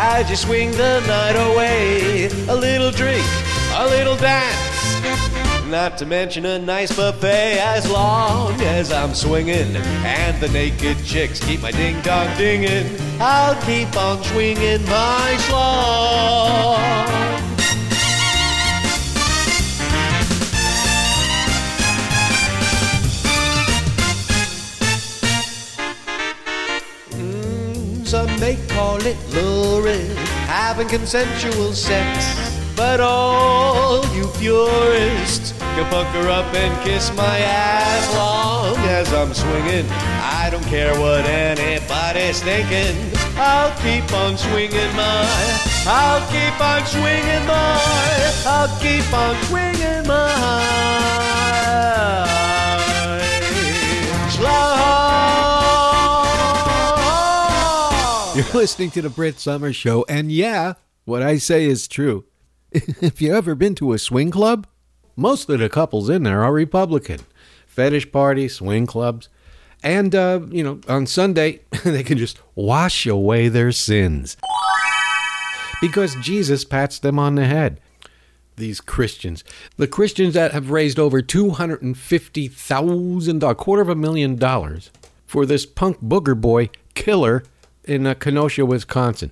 [0.00, 2.26] as you swing the night away.
[2.48, 3.26] A little drink,
[3.78, 5.68] a little dance.
[5.68, 11.38] Not to mention a nice buffet as long as I'm swinging and the naked chicks
[11.38, 12.96] keep my ding dong dinging.
[13.20, 16.78] I'll keep on swinging my schlong.
[27.10, 30.16] Mm, Some may call it lurid,
[30.48, 32.57] having consensual sex.
[32.78, 39.84] But all you purists can pucker up and kiss my ass long as I'm swinging.
[39.90, 42.94] I don't care what anybody's thinking.
[43.36, 45.26] I'll keep on swinging my.
[45.88, 47.80] I'll keep on swinging my.
[48.46, 50.68] I'll keep on swinging my.
[58.36, 62.27] You're listening to the Brit Somers Show, and yeah, what I say is true.
[62.72, 64.66] if you ever been to a swing club,
[65.16, 67.20] most of the couples in there are Republican.
[67.66, 69.28] Fetish parties, swing clubs,
[69.82, 74.36] and uh, you know, on Sunday they can just wash away their sins
[75.80, 77.80] because Jesus pats them on the head.
[78.56, 79.44] These Christians,
[79.76, 83.94] the Christians that have raised over two hundred and fifty thousand, a quarter of a
[83.94, 84.90] million dollars
[85.24, 87.44] for this punk booger boy killer
[87.84, 89.30] in uh, Kenosha, Wisconsin.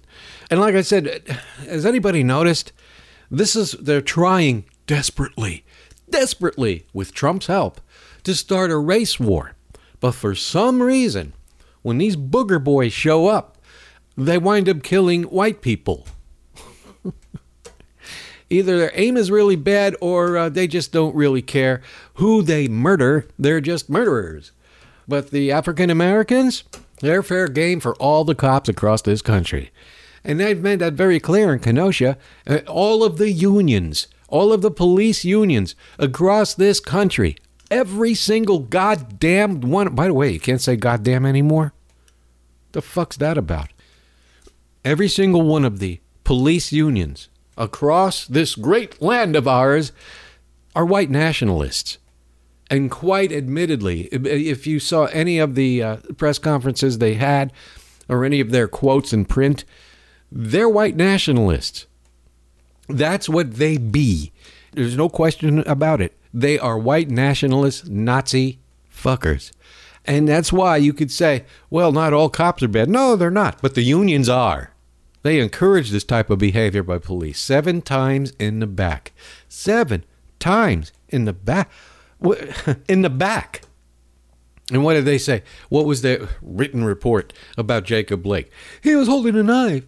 [0.50, 1.22] And like I said,
[1.68, 2.72] has anybody noticed?
[3.30, 5.64] This is they're trying desperately,
[6.08, 7.80] desperately with Trump's help
[8.24, 9.52] to start a race war.
[10.00, 11.32] But for some reason,
[11.82, 13.56] when these booger boys show up,
[14.16, 16.06] they wind up killing white people.
[18.50, 21.82] Either their aim is really bad or uh, they just don't really care
[22.14, 23.26] who they murder.
[23.38, 24.52] They're just murderers.
[25.08, 26.64] But the African Americans,
[27.00, 29.70] they're fair game for all the cops across this country.
[30.26, 32.18] And they've made that very clear in Kenosha.
[32.46, 37.36] Uh, all of the unions, all of the police unions across this country,
[37.70, 39.94] every single goddamn one.
[39.94, 41.72] By the way, you can't say goddamn anymore.
[42.72, 43.68] The fuck's that about?
[44.84, 49.92] Every single one of the police unions across this great land of ours
[50.74, 51.98] are white nationalists.
[52.68, 57.52] And quite admittedly, if you saw any of the uh, press conferences they had
[58.08, 59.64] or any of their quotes in print,
[60.30, 61.86] they're white nationalists.
[62.88, 64.32] That's what they be.
[64.72, 66.16] There's no question about it.
[66.32, 68.58] They are white nationalist Nazi
[68.92, 69.52] fuckers.
[70.04, 72.88] And that's why you could say, well, not all cops are bad.
[72.88, 74.72] No, they're not, but the unions are.
[75.22, 77.40] They encourage this type of behavior by police.
[77.40, 79.12] Seven times in the back.
[79.48, 80.04] Seven
[80.38, 81.70] times in the back.
[82.88, 83.60] In the back.
[84.72, 85.42] And what did they say?
[85.68, 88.50] What was their written report about Jacob Blake?
[88.82, 89.84] He was holding a knife.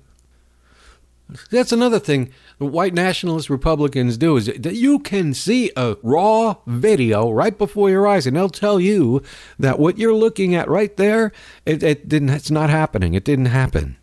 [1.51, 6.57] That's another thing the white nationalist Republicans do is that you can see a raw
[6.67, 9.23] video right before your eyes, and they'll tell you
[9.59, 11.33] that what you're looking at right there,
[11.67, 12.31] it, it didn't.
[12.31, 13.15] It's not happening.
[13.15, 13.97] It didn't happen.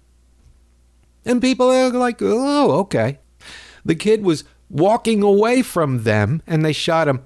[1.26, 3.19] And people are like, oh, okay.
[3.84, 7.23] The kid was walking away from them, and they shot him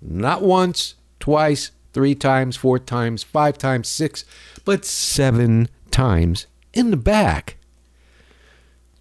[0.00, 4.24] not once, twice, three times, four times, five times, six,
[4.64, 7.55] but seven times in the back.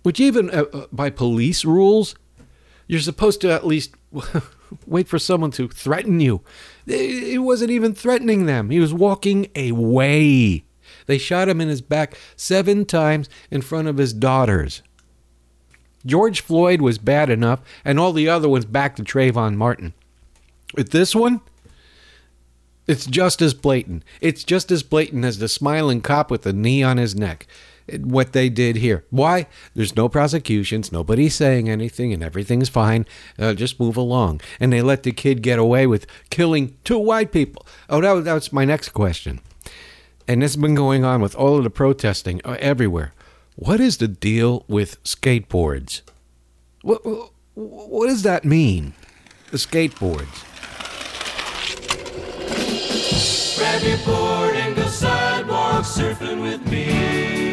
[0.05, 2.13] Which, even uh, uh, by police rules,
[2.85, 3.95] you're supposed to at least
[4.85, 6.41] wait for someone to threaten you.
[6.85, 10.63] It wasn't even threatening them, he was walking away.
[11.07, 14.83] They shot him in his back seven times in front of his daughters.
[16.05, 19.95] George Floyd was bad enough, and all the other ones back to Trayvon Martin.
[20.75, 21.41] With this one,
[22.85, 24.03] it's just as blatant.
[24.21, 27.47] It's just as blatant as the smiling cop with the knee on his neck.
[27.99, 29.05] What they did here.
[29.11, 29.45] Why?
[29.75, 33.05] There's no prosecutions, nobody's saying anything, and everything's fine.
[33.37, 34.41] Uh, just move along.
[34.59, 37.65] And they let the kid get away with killing two white people.
[37.89, 39.39] Oh, that, was- my next question.
[40.27, 43.13] And this has been going on with all of the protesting uh, everywhere.
[43.55, 46.01] What is the deal with skateboards?
[46.81, 48.93] What, what, what does that mean?
[49.51, 50.43] The skateboards.
[53.57, 57.44] Grab your board and go sidewalk surfing with me.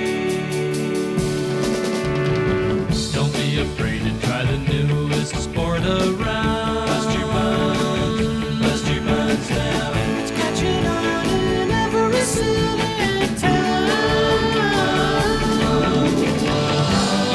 [3.63, 6.87] Afraid to try the newest sport around.
[6.87, 9.97] Bust your buns, bust your buns down.
[10.19, 14.43] It's catching on in every city and town.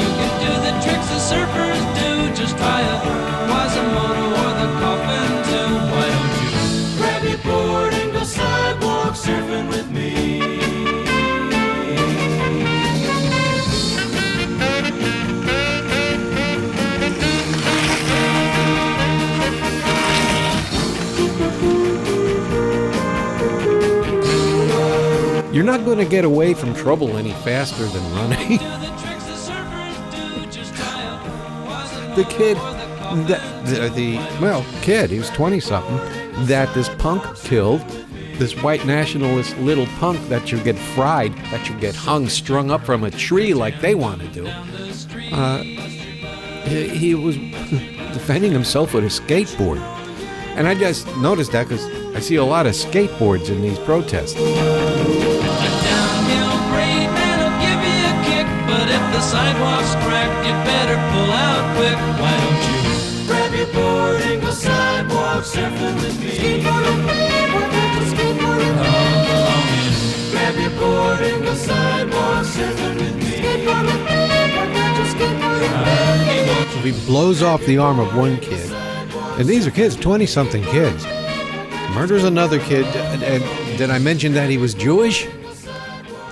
[0.00, 2.10] You can do the tricks the surfers do.
[2.34, 3.17] Just try a
[25.68, 28.56] not going to get away from trouble any faster than running.
[32.16, 32.56] the kid,
[33.28, 35.98] that, the, the well, kid, he was 20 something,
[36.46, 37.82] that this punk killed,
[38.38, 42.86] this white nationalist little punk that should get fried, that should get hung, strung up
[42.86, 44.46] from a tree like they want to do.
[45.30, 45.62] Uh,
[46.64, 47.36] he, he was
[48.14, 49.80] defending himself with a skateboard.
[50.56, 51.84] And I just noticed that because
[52.16, 54.34] I see a lot of skateboards in these protests.
[59.28, 61.98] Sidewalk's cracked, you better pull out quick.
[62.20, 62.80] Why don't you
[63.26, 66.62] grab your board and go sidewalk surfing with me?
[66.62, 67.90] Come along and
[70.32, 73.28] grab your board and go sidewalk surfing with me.
[76.72, 78.72] So he blows off the arm of one kid,
[79.38, 81.04] and these are kids, 20 something kids.
[81.94, 83.42] Murders another kid, and, and
[83.76, 85.26] did I mention that he was Jewish?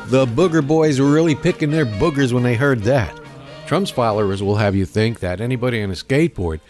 [0.09, 3.13] The booger boys were really picking their boogers when they heard that.
[3.67, 6.61] Trump's followers will have you think that anybody on a skateboard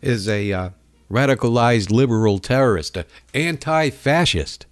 [0.00, 0.70] is a uh,
[1.10, 4.66] radicalized liberal terrorist, an anti fascist,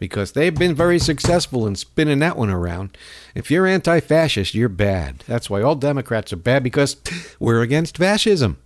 [0.00, 2.98] because they've been very successful in spinning that one around.
[3.32, 5.22] If you're anti fascist, you're bad.
[5.28, 6.96] That's why all Democrats are bad, because
[7.38, 8.58] we're against fascism.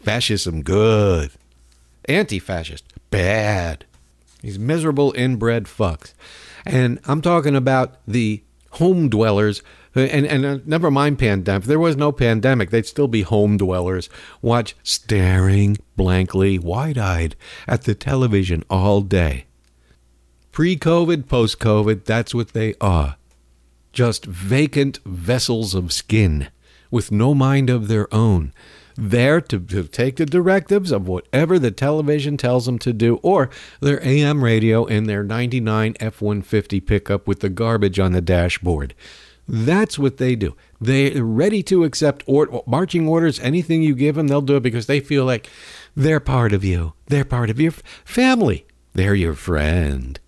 [0.00, 1.30] Fascism, good.
[2.04, 3.86] Anti fascist, bad.
[4.42, 6.12] These miserable inbred fucks.
[6.64, 8.42] And I'm talking about the
[8.72, 9.62] home dwellers.
[9.94, 11.64] And, and uh, never mind pandemic.
[11.64, 14.08] There was no pandemic, they'd still be home dwellers.
[14.40, 17.36] Watch staring blankly, wide eyed
[17.68, 19.46] at the television all day.
[20.50, 23.16] Pre COVID, post COVID, that's what they are.
[23.92, 26.48] Just vacant vessels of skin
[26.90, 28.52] with no mind of their own.
[29.04, 33.50] There to, to take the directives of whatever the television tells them to do, or
[33.80, 38.94] their AM radio and their 99 F 150 pickup with the garbage on the dashboard.
[39.48, 40.54] That's what they do.
[40.80, 43.40] They're ready to accept or- marching orders.
[43.40, 45.50] Anything you give them, they'll do it because they feel like
[45.96, 46.92] they're part of you.
[47.06, 48.66] They're part of your family.
[48.94, 50.20] They're your friend.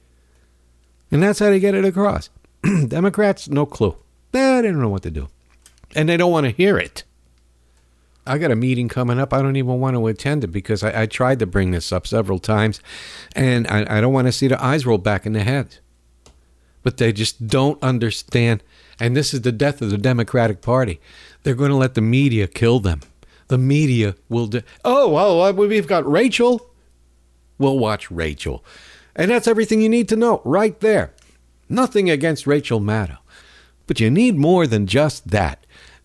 [1.12, 2.28] And that's how they get it across.
[2.88, 3.96] Democrats, no clue.
[4.32, 5.28] They don't know what to do.
[5.94, 7.04] And they don't want to hear it.
[8.26, 9.32] I got a meeting coming up.
[9.32, 12.06] I don't even want to attend it because I, I tried to bring this up
[12.06, 12.80] several times
[13.36, 15.78] and I, I don't want to see the eyes roll back in the head.
[16.82, 18.62] But they just don't understand
[19.00, 21.00] And this is the death of the Democratic Party.
[21.42, 23.00] They're going to let the media kill them.
[23.48, 24.62] The media will do.
[24.84, 26.70] Oh, well, uh, we've got Rachel.
[27.58, 28.64] We'll watch Rachel.
[29.14, 31.12] And that's everything you need to know right there.
[31.68, 33.18] Nothing against Rachel Maddow.
[33.86, 35.63] But you need more than just that.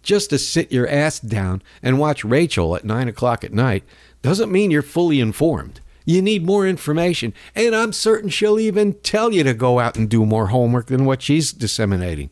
[0.09, 3.83] Just to sit your ass down and watch Rachel at 9 o'clock at night
[4.23, 5.81] doesn't mean you're fully informed.
[6.03, 7.31] You need more information.
[7.53, 11.05] And I'm certain she'll even tell you to go out and do more homework than
[11.05, 12.31] what she's disseminating.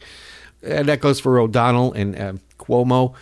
[0.63, 3.13] And that goes for O'Donnell and uh, Cuomo,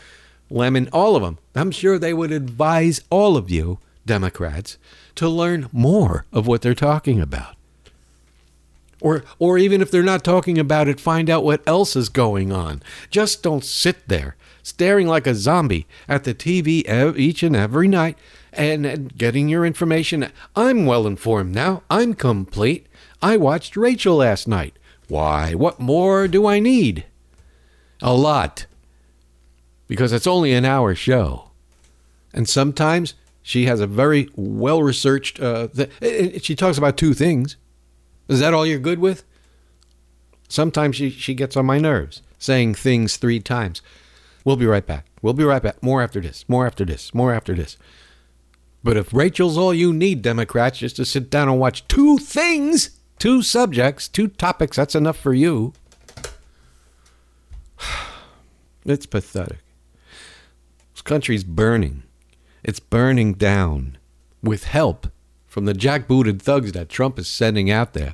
[0.49, 1.37] Lemon, all of them.
[1.53, 4.77] I'm sure they would advise all of you, Democrats,
[5.15, 7.57] to learn more of what they're talking about.
[9.01, 12.53] Or, or even if they're not talking about it, find out what else is going
[12.53, 12.81] on.
[13.09, 16.83] Just don't sit there staring like a zombie at the TV
[17.15, 18.17] each and every night
[18.51, 20.31] and, and getting your information.
[20.55, 21.83] I'm well informed now.
[21.87, 22.87] I'm complete.
[23.21, 24.73] I watched Rachel last night.
[25.07, 27.05] Why, what more do I need?
[28.01, 28.65] A lot.
[29.87, 31.51] Because it's only an hour show.
[32.33, 33.13] And sometimes
[33.43, 37.55] she has a very well researched, uh, th- she talks about two things.
[38.27, 39.25] Is that all you're good with?
[40.49, 43.83] Sometimes she, she gets on my nerves, saying things three times.
[44.45, 45.07] We'll be right back.
[45.21, 45.81] We'll be right back.
[45.81, 46.45] More after this.
[46.47, 47.13] More after this.
[47.13, 47.77] More after this.
[48.83, 52.91] But if Rachel's all you need, Democrats, just to sit down and watch two things,
[53.17, 55.73] two subjects, two topics, that's enough for you.
[58.87, 59.63] It's pathetic.
[60.93, 62.03] This country's burning.
[62.63, 63.97] It's burning down
[64.43, 65.07] with help
[65.47, 68.13] from the jackbooted thugs that Trump is sending out there.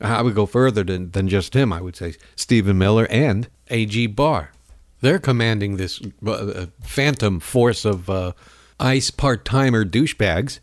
[0.00, 1.70] I would go further than, than just him.
[1.70, 4.06] I would say Stephen Miller and A.G.
[4.06, 4.52] Barr.
[5.00, 8.32] They're commanding this uh, uh, phantom force of uh,
[8.80, 10.60] ICE part timer douchebags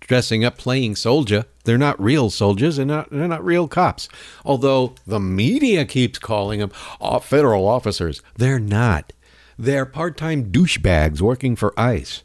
[0.00, 1.46] dressing up playing soldier.
[1.64, 4.08] They're not real soldiers and not, they're not real cops.
[4.44, 8.20] Although the media keeps calling them uh, federal officers.
[8.36, 9.12] They're not.
[9.58, 12.22] They're part time douchebags working for ICE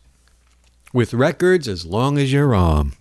[0.94, 2.94] with records as long as your arm.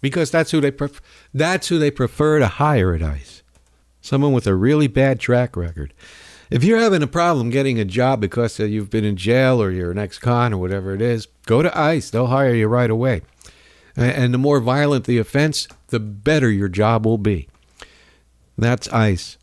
[0.00, 1.00] Because that's who they pref-
[1.32, 3.42] that's who they prefer to hire at ICE.
[4.02, 5.94] Someone with a really bad track record.
[6.54, 9.90] If you're having a problem getting a job because you've been in jail or you're
[9.90, 12.08] an ex-con or whatever it is, go to ICE.
[12.08, 13.22] They'll hire you right away.
[13.96, 17.48] And the more violent the offense, the better your job will be.
[18.56, 19.36] That's ICE.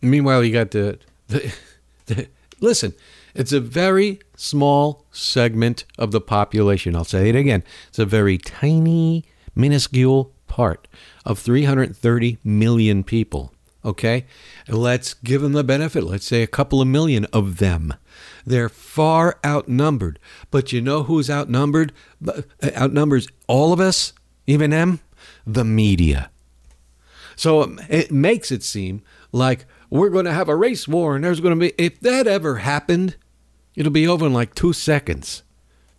[0.00, 0.98] Meanwhile, you got the,
[1.28, 1.54] the,
[2.06, 2.28] the
[2.58, 2.94] listen.
[3.34, 6.96] It's a very small segment of the population.
[6.96, 7.64] I'll say it again.
[7.88, 10.88] It's a very tiny, minuscule part
[11.26, 13.52] of 330 million people.
[13.86, 14.26] Okay?
[14.68, 16.02] Let's give them the benefit.
[16.02, 17.94] Let's say a couple of million of them.
[18.44, 20.18] They're far outnumbered.
[20.50, 21.92] But you know who's outnumbered?
[22.26, 22.42] Uh,
[22.74, 24.12] Outnumbers all of us,
[24.46, 25.00] even them?
[25.46, 26.30] The media.
[27.36, 31.24] So um, it makes it seem like we're going to have a race war and
[31.24, 33.16] there's going to be, if that ever happened,
[33.76, 35.44] it'll be over in like two seconds.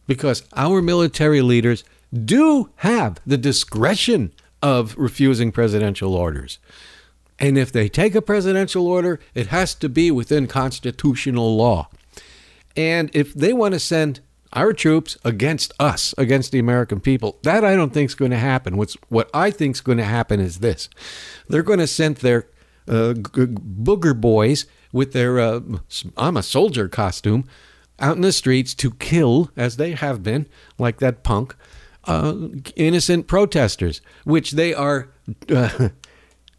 [0.08, 1.84] Because our military leaders
[2.14, 6.60] do have the discretion of refusing presidential orders.
[7.40, 11.90] And if they take a presidential order, it has to be within constitutional law.
[12.76, 14.22] And if they want to send
[14.54, 18.38] our troops against us, against the American people, that I don't think is going to
[18.38, 18.78] happen.
[18.78, 20.90] What's what I think is going to happen is this:
[21.48, 22.48] they're going to send their
[22.88, 25.60] uh, g- booger boys with their uh,
[26.16, 27.46] I'm a soldier costume
[28.00, 31.56] out in the streets to kill, as they have been, like that punk,
[32.06, 32.36] uh,
[32.76, 35.10] innocent protesters, which they are.
[35.50, 35.90] Uh,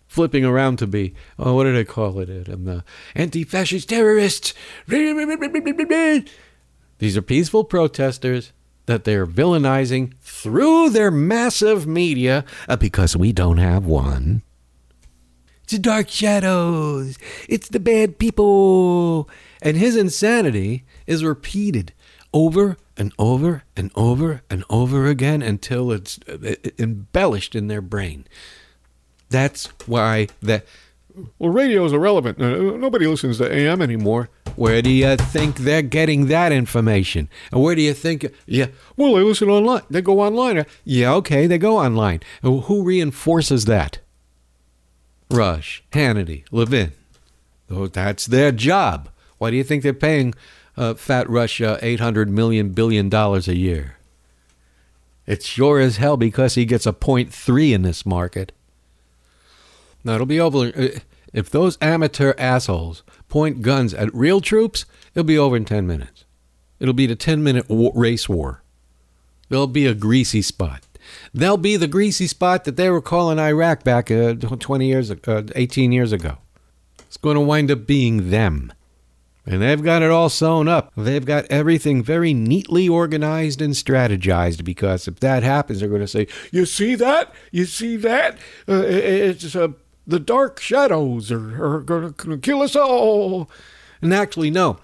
[0.09, 2.49] flipping around to be, oh, what did I call it?
[2.49, 2.81] Um, uh,
[3.15, 4.55] anti-fascist terrorists.
[4.89, 8.53] These are peaceful protesters
[8.87, 14.43] that they're villainizing through their massive media uh, because we don't have one.
[15.63, 17.19] It's the dark shadows.
[17.47, 19.29] It's the bad people.
[19.61, 21.93] And his insanity is repeated
[22.33, 28.27] over and over and over and over again until it's uh, embellished in their brain.
[29.31, 30.65] That's why that.
[31.39, 32.41] Well, radio is irrelevant.
[32.41, 34.29] Uh, Nobody listens to AM anymore.
[34.55, 37.29] Where do you think they're getting that information?
[37.51, 38.27] And where do you think?
[38.47, 38.67] Yeah,
[38.97, 39.83] well, they listen online.
[39.91, 40.65] They go online.
[40.85, 42.21] Yeah, okay, they go online.
[42.43, 43.99] And Who reinforces that?
[45.31, 46.93] Rush, Hannity, Levin.
[47.71, 49.09] Oh, that's their job.
[49.39, 50.35] Why do you think they're paying
[50.77, 53.97] uh, Fat Rush uh, eight hundred million billion dollars a year?
[55.27, 58.53] It's sure as hell because he gets a point three in this market.
[60.05, 60.67] Now it'll be over.
[60.77, 60.89] uh,
[61.33, 66.25] If those amateur assholes point guns at real troops, it'll be over in ten minutes.
[66.81, 68.63] It'll be the ten-minute wa- race war.
[69.49, 70.85] There'll be a greasy spot.
[71.35, 75.43] They'll be the greasy spot that they were calling Iraq back uh, twenty years, uh,
[75.57, 76.39] eighteen years ago.
[77.07, 78.73] It's going to wind up being them.
[79.47, 80.93] And they've got it all sewn up.
[80.95, 86.07] They've got everything very neatly organized and strategized because if that happens, they're going to
[86.07, 87.33] say, You see that?
[87.51, 88.37] You see that?
[88.69, 89.69] Uh, it's uh,
[90.09, 93.49] the dark shadows are, are going to kill us all.
[94.03, 94.79] And actually, no.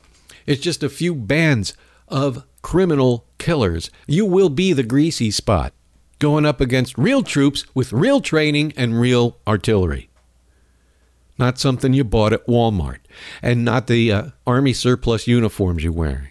[0.46, 1.74] It's just a few bands
[2.06, 3.90] of criminal killers.
[4.06, 5.72] You will be the greasy spot
[6.20, 10.10] going up against real troops with real training and real artillery
[11.38, 12.98] not something you bought at Walmart,
[13.42, 16.30] and not the uh, army surplus uniforms you're wearing.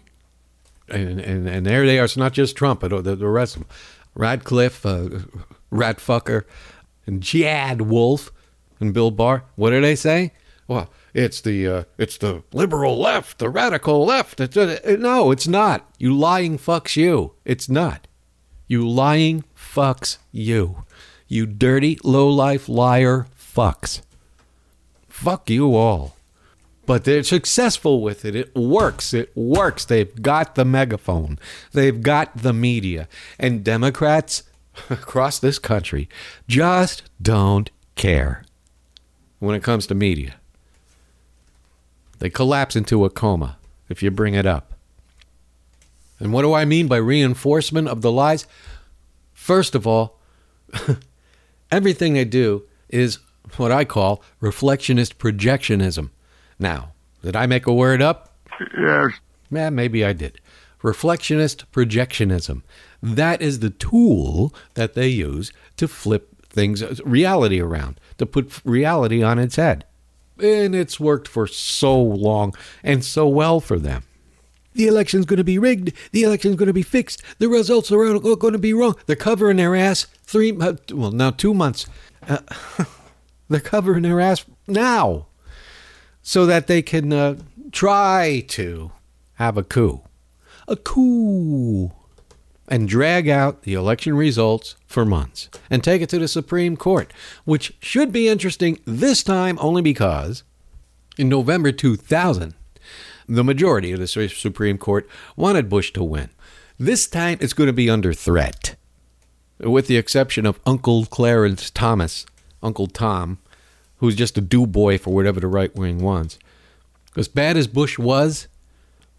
[0.90, 2.06] And, and and there they are.
[2.06, 3.70] It's not just Trump, but the, the rest of them.
[4.16, 5.10] Ratcliffe, uh,
[5.72, 6.44] Ratfucker,
[7.06, 8.32] and Chad Wolf,
[8.80, 9.44] and Bill Barr.
[9.56, 10.34] What do they say?
[10.68, 14.40] Well, it's the uh, it's the liberal left, the radical left.
[14.40, 15.90] It's, uh, no, it's not.
[15.98, 17.34] You lying fucks you.
[17.46, 18.08] It's not.
[18.68, 20.86] You lying fucks you.
[21.28, 24.02] You dirty low life liar fucks
[25.14, 26.16] fuck you all.
[26.86, 28.36] But they're successful with it.
[28.36, 29.14] It works.
[29.14, 29.86] It works.
[29.86, 31.40] They've got the megaphone.
[31.72, 33.08] They've got the media.
[33.40, 34.44] And Democrats
[34.90, 36.10] across this country
[36.48, 38.43] just don't care
[39.44, 40.36] when it comes to media.
[42.20, 43.58] They collapse into a coma
[43.90, 44.74] if you bring it up.
[46.20, 48.48] And what do I mean by reinforcement of the lies?
[49.34, 50.20] First of all,
[51.72, 53.20] everything they do is
[53.58, 56.12] what I call reflectionist projectionism.
[56.58, 58.34] Now, did I make a word up?
[58.78, 59.12] Yes.
[59.52, 60.40] Yeah, maybe I did.
[60.82, 62.62] Reflectionist projectionism.
[63.02, 69.24] That is the tool that they use to flip things, reality around, to put reality
[69.24, 69.86] on its head.
[70.40, 74.04] And it's worked for so long and so well for them.
[74.74, 75.94] The election's going to be rigged.
[76.12, 77.22] The election's going to be fixed.
[77.38, 78.96] The results are going to be wrong.
[79.06, 81.86] They're covering their ass three, uh, well, now two months.
[82.28, 82.40] Uh,
[83.50, 85.28] they're covering their ass now
[86.24, 87.36] so that they can uh,
[87.72, 88.92] try to
[89.36, 90.02] have a coup.
[90.68, 91.92] A coup.
[92.68, 97.12] And drag out the election results for months and take it to the Supreme Court,
[97.44, 100.44] which should be interesting this time only because
[101.18, 102.54] in November 2000,
[103.28, 106.30] the majority of the Supreme Court wanted Bush to win.
[106.78, 108.76] This time it's going to be under threat,
[109.60, 112.26] with the exception of Uncle Clarence Thomas,
[112.62, 113.40] Uncle Tom,
[113.98, 116.40] who's just a do boy for whatever the right wing wants.
[117.16, 118.48] As bad as Bush was,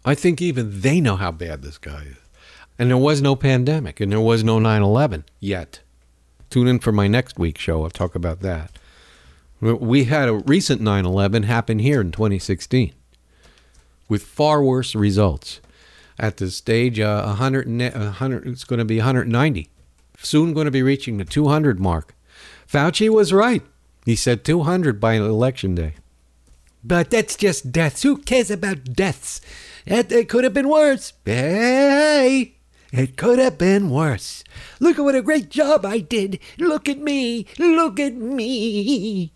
[0.03, 2.17] I think even they know how bad this guy is.
[2.77, 5.79] And there was no pandemic, and there was no 9 11 yet.
[6.49, 7.83] Tune in for my next week's show.
[7.83, 8.77] I'll talk about that.
[9.61, 12.93] We had a recent 9 11 happen here in 2016
[14.07, 15.61] with far worse results.
[16.17, 19.69] At this stage, uh, 100, 100, it's going to be 190.
[20.17, 22.15] Soon going to be reaching the 200 mark.
[22.67, 23.63] Fauci was right.
[24.05, 25.95] He said 200 by election day.
[26.83, 28.03] But that's just deaths.
[28.03, 29.41] Who cares about deaths?
[29.85, 31.13] It, it could have been worse.
[31.25, 32.54] Hey,
[32.91, 34.43] it could have been worse.
[34.79, 36.39] Look at what a great job I did.
[36.57, 37.45] Look at me.
[37.57, 39.33] Look at me.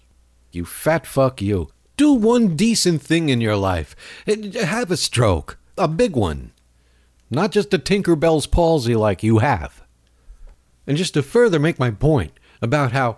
[0.51, 1.69] You fat fuck you.
[1.97, 3.95] Do one decent thing in your life.
[4.25, 5.57] Have a stroke.
[5.77, 6.51] A big one.
[7.29, 9.83] Not just a Tinkerbell's palsy like you have.
[10.87, 12.31] And just to further make my point
[12.61, 13.17] about how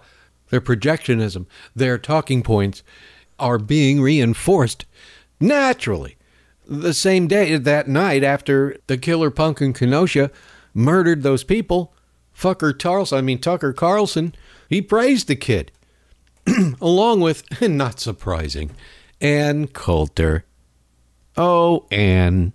[0.49, 2.83] their projectionism, their talking points
[3.39, 4.85] are being reinforced
[5.39, 6.17] naturally.
[6.67, 10.31] The same day, that night after the killer punk in Kenosha
[10.73, 11.93] murdered those people,
[12.35, 14.33] Fucker Carlson, I mean Tucker Carlson,
[14.69, 15.71] he praised the kid,
[16.81, 18.71] along with, not surprising,
[19.19, 20.45] Ann Coulter.
[21.37, 22.53] Oh, Ann,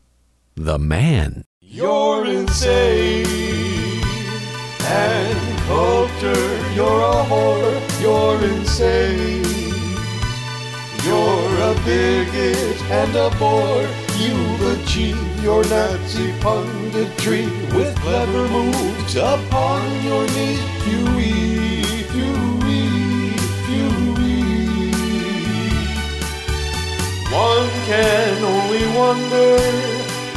[0.54, 1.44] the man.
[1.60, 3.26] You're insane.
[4.80, 9.65] Ann Coulter, you're a whore, you're insane.
[11.06, 13.86] You're a bigot and a bore.
[14.18, 17.46] You've achieved your Nazi punditry
[17.76, 20.58] with clever moves upon your knees.
[20.82, 23.30] Huey, Huey,
[23.68, 24.56] Huey.
[27.30, 29.58] One can only wonder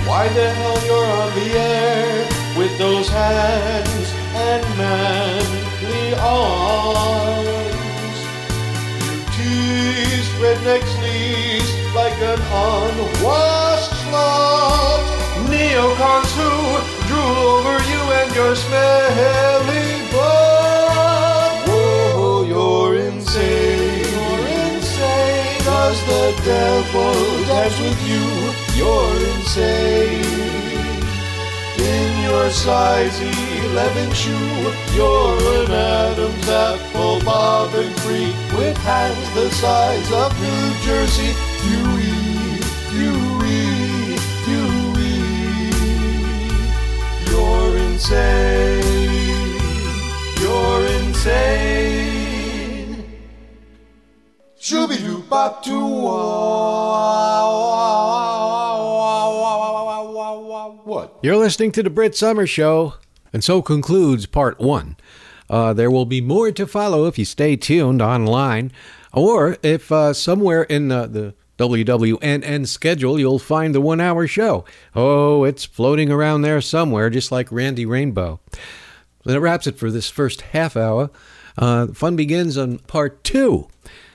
[0.08, 7.69] why the hell you're on the air with those hands and manly arms.
[9.40, 15.04] You teased redneck sleaze like an unwashed slut.
[15.50, 16.52] Neocons who
[17.08, 21.68] drool over you and your smelly butt.
[21.68, 24.06] Whoa, you're insane.
[24.14, 25.64] You're insane.
[25.64, 27.14] Does the devil
[27.48, 28.26] dance with you?
[28.78, 30.79] You're insane.
[32.24, 34.74] Your size 11 shoe.
[34.96, 41.34] You're an Adam's apple, bob and free, with hands the size of New Jersey.
[41.66, 42.14] Huey,
[42.94, 45.20] Huey, Huey.
[47.30, 49.60] You're insane.
[50.42, 51.90] You're insane.
[54.60, 55.90] Shooby doo bop doo
[60.90, 61.20] What?
[61.22, 62.96] You're listening to the Brit Somers Show,
[63.32, 64.98] and so concludes part one.
[65.48, 68.72] Uh, there will be more to follow if you stay tuned online,
[69.14, 74.66] or if uh, somewhere in uh, the WWNN schedule you'll find the one hour show.
[74.96, 78.40] Oh, it's floating around there somewhere, just like Randy Rainbow.
[79.26, 81.12] That wraps it for this first half hour.
[81.56, 83.68] Uh, fun begins on part two.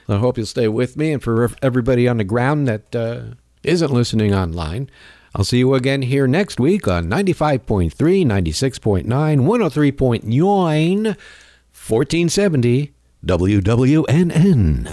[0.08, 3.22] I hope you'll stay with me, and for everybody on the ground that uh,
[3.62, 4.90] isn't listening online,
[5.34, 12.92] I'll see you again here next week on 95.3, 96.9, 103.9, 1470
[13.26, 14.88] WWNN.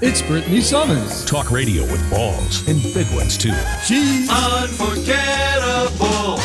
[0.00, 1.24] It's Brittany Somers.
[1.24, 3.52] Talk radio with balls and big ones too.
[3.84, 6.38] She's unforgettable.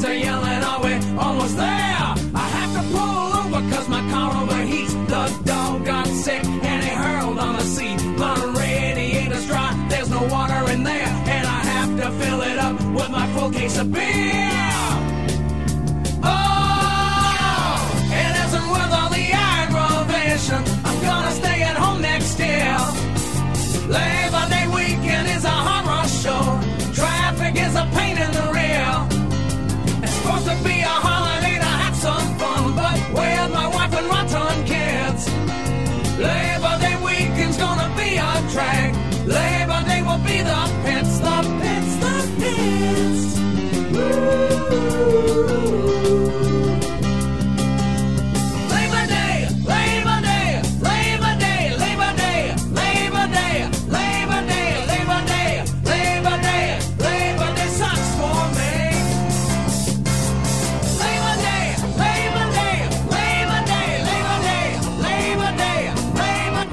[0.00, 1.66] Kids are yelling, are we almost there?
[2.34, 4.92] I have to pull over cause my car overheats.
[5.08, 8.02] The dog got sick and he hurled on the seat.
[8.18, 11.08] My radiator's dry, there's no water in there.
[11.26, 14.49] And I have to fill it up with my full case of beer.
[30.40, 34.64] Supposed to be a holiday to have some fun, but with my wife and rotten
[34.64, 35.28] kids.
[36.18, 38.94] Labor Day weekend's gonna be a drag.
[39.26, 40.79] Labor Day will be the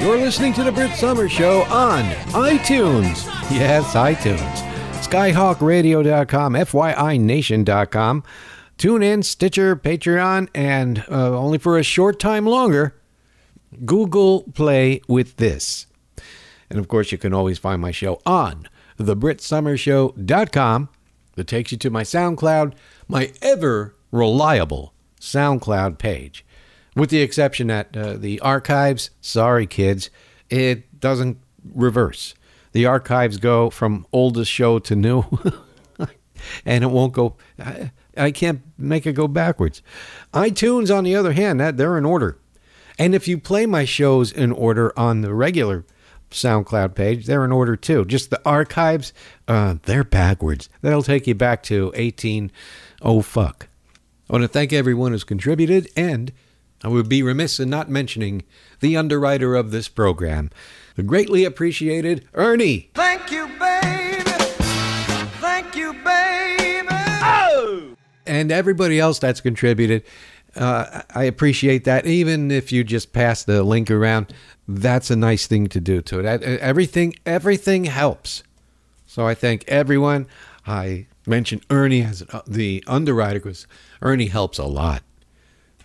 [0.08, 3.26] You're listening to the Brit Somers Show on iTunes.
[3.52, 4.40] Yes, iTunes.
[5.04, 8.24] Skyhawkradio.com, FYINation.com.
[8.78, 12.96] Tune in, Stitcher, Patreon, and uh, only for a short time longer,
[13.84, 15.88] Google Play with this.
[16.70, 20.88] And of course, you can always find my show on thebritSomersShow.com.
[21.36, 22.76] That takes you to my SoundCloud,
[23.10, 26.46] my ever reliable SoundCloud page.
[26.98, 30.10] With the exception that uh, the archives, sorry kids,
[30.50, 31.38] it doesn't
[31.76, 32.34] reverse.
[32.72, 35.24] The archives go from oldest show to new,
[36.66, 37.36] and it won't go.
[37.60, 39.84] I, I can't make it go backwards.
[40.34, 42.40] iTunes, on the other hand, that they're in order.
[42.98, 45.86] And if you play my shows in order on the regular
[46.32, 48.06] SoundCloud page, they're in order too.
[48.06, 49.14] Just the archives,
[49.48, 50.68] uh, they're backwards.
[50.82, 52.52] That'll take you back to 18
[53.04, 53.68] oh fuck.
[54.30, 56.34] I want to thank everyone who's contributed, and
[56.84, 58.44] I would be remiss in not mentioning
[58.80, 60.52] the underwriter of this program,
[60.96, 62.90] the greatly appreciated Ernie.
[62.94, 64.24] Thank you, baby.
[65.40, 66.88] Thank you, baby.
[66.90, 67.96] Oh!
[68.28, 70.04] and everybody else that's contributed.
[70.56, 72.06] Uh, I appreciate that.
[72.06, 74.34] Even if you just pass the link around,
[74.68, 76.44] that's a nice thing to do to it.
[76.44, 78.44] Everything, everything helps.
[79.06, 80.28] So I thank everyone.
[80.66, 83.68] I mentioned Ernie as uh, the underwriter because
[84.02, 85.04] Ernie helps a lot.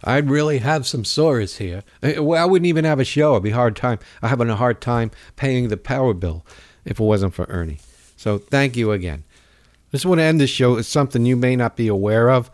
[0.05, 1.83] I'd really have some sores here.
[2.03, 3.33] Uh, Well, I wouldn't even have a show.
[3.33, 3.99] It'd be hard time.
[4.23, 6.45] I'm having a hard time paying the power bill
[6.85, 7.79] if it wasn't for Ernie.
[8.17, 9.25] So thank you again.
[9.29, 12.51] I Just want to end this show with something you may not be aware of,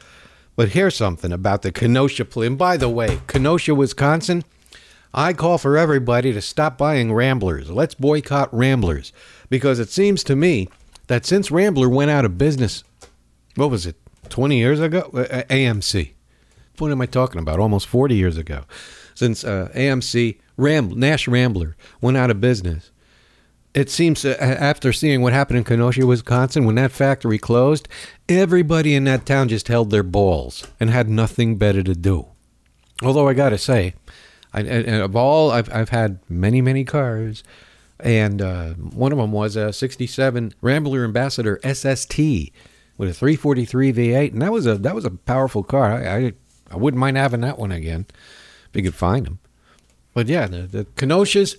[0.57, 2.46] but here's something about the Kenosha play.
[2.49, 4.44] And by the way, Kenosha, Wisconsin,
[5.14, 7.70] I call for everybody to stop buying Ramblers.
[7.70, 9.12] Let's boycott Ramblers
[9.49, 10.68] because it seems to me
[11.07, 12.84] that since Rambler went out of business,
[13.55, 13.96] what was it,
[14.28, 15.11] 20 years ago?
[15.14, 16.11] Uh, AMC.
[16.81, 17.59] What am I talking about?
[17.59, 18.64] Almost 40 years ago.
[19.14, 22.91] Since uh, AMC, Nash Rambler went out of business.
[23.74, 27.87] It seems uh, after seeing what happened in Kenosha, Wisconsin, when that factory closed,
[28.29, 32.26] everybody in that town just held their balls and had nothing better to do.
[33.03, 33.95] Although I got to say,
[34.53, 37.45] I, and of all, I've, I've had many, many cars.
[38.01, 42.18] And uh, one of them was a 67 Rambler Ambassador SST
[42.97, 44.33] with a 343 V8.
[44.33, 45.93] And that was a, that was a powerful car.
[45.93, 46.33] I, I,
[46.71, 48.07] I wouldn't mind having that one again
[48.69, 49.39] if you could find them.
[50.14, 51.57] But yeah, the, the Kenosha's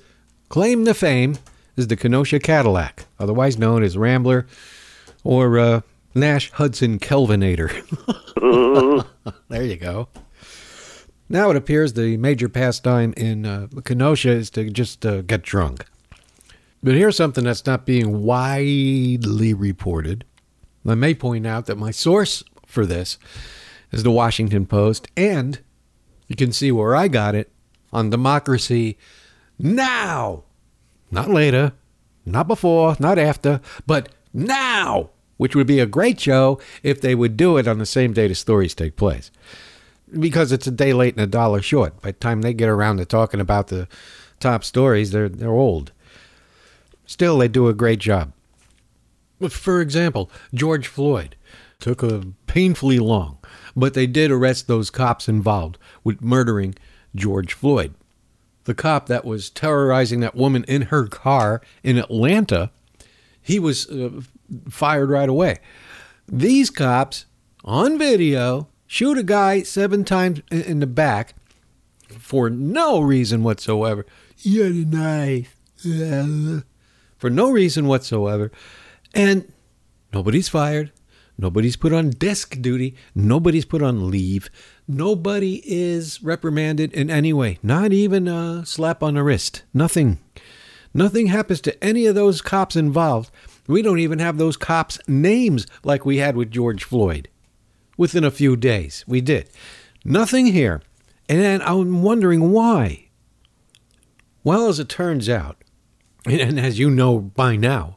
[0.49, 1.37] claim to fame
[1.75, 4.45] is the Kenosha Cadillac, otherwise known as Rambler
[5.23, 5.81] or uh,
[6.13, 7.69] Nash Hudson Kelvinator.
[9.49, 10.09] there you go.
[11.29, 15.85] Now it appears the major pastime in uh, Kenosha is to just uh, get drunk.
[16.81, 20.25] But here's something that's not being widely reported.
[20.87, 23.17] I may point out that my source for this
[23.91, 25.59] is the Washington Post, and
[26.27, 27.51] you can see where I got it
[27.91, 28.97] on Democracy
[29.57, 30.43] Now!
[31.11, 31.73] Not later,
[32.25, 35.09] not before, not after, but now!
[35.37, 38.27] Which would be a great show if they would do it on the same day
[38.27, 39.31] the stories take place.
[40.11, 42.01] Because it's a day late and a dollar short.
[42.01, 43.87] By the time they get around to talking about the
[44.39, 45.91] top stories, they're, they're old.
[47.05, 48.33] Still, they do a great job.
[49.49, 51.35] For example, George Floyd
[51.79, 53.38] took a painfully long,
[53.79, 56.75] but they did arrest those cops involved with murdering
[57.15, 57.93] George Floyd.
[58.65, 62.71] The cop that was terrorizing that woman in her car in Atlanta,
[63.41, 64.21] he was uh,
[64.69, 65.57] fired right away.
[66.27, 67.25] These cops
[67.63, 71.33] on video shoot a guy seven times in- the back
[72.19, 74.05] for no reason whatsoever.
[74.37, 75.55] You had a knife.
[77.17, 78.51] For no reason whatsoever.
[79.13, 79.51] And
[80.13, 80.91] nobody's fired.
[81.41, 82.95] Nobody's put on desk duty.
[83.15, 84.49] Nobody's put on leave.
[84.89, 87.59] Nobody is reprimanded in any way.
[87.63, 89.63] Not even a slap on the wrist.
[89.73, 90.19] Nothing.
[90.93, 93.31] Nothing happens to any of those cops involved.
[93.67, 97.29] We don't even have those cops' names like we had with George Floyd.
[97.95, 99.49] Within a few days, we did.
[100.03, 100.81] Nothing here.
[101.29, 103.07] And I'm wondering why.
[104.43, 105.63] Well, as it turns out,
[106.25, 107.95] and as you know by now,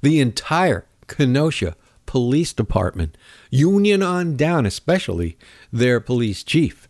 [0.00, 1.76] the entire Kenosha
[2.08, 3.18] Police Department,
[3.50, 5.36] union on down, especially
[5.70, 6.88] their police chief,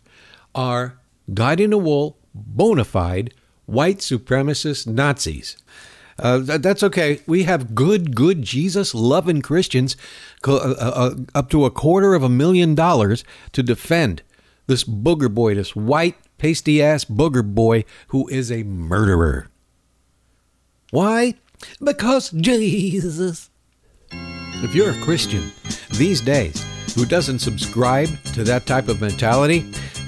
[0.55, 0.97] are
[1.31, 3.33] dyed in the wool, bona fide
[3.65, 5.57] white supremacist Nazis.
[6.17, 7.19] Uh, th- that's okay.
[7.27, 9.97] We have good, good Jesus loving Christians
[10.41, 14.21] co- uh, uh, up to a quarter of a million dollars to defend
[14.67, 19.49] this booger boy, this white, pasty ass booger boy who is a murderer.
[20.91, 21.35] Why?
[21.83, 23.48] Because Jesus.
[24.61, 25.51] If you're a Christian
[25.91, 29.65] these days who doesn't subscribe to that type of mentality,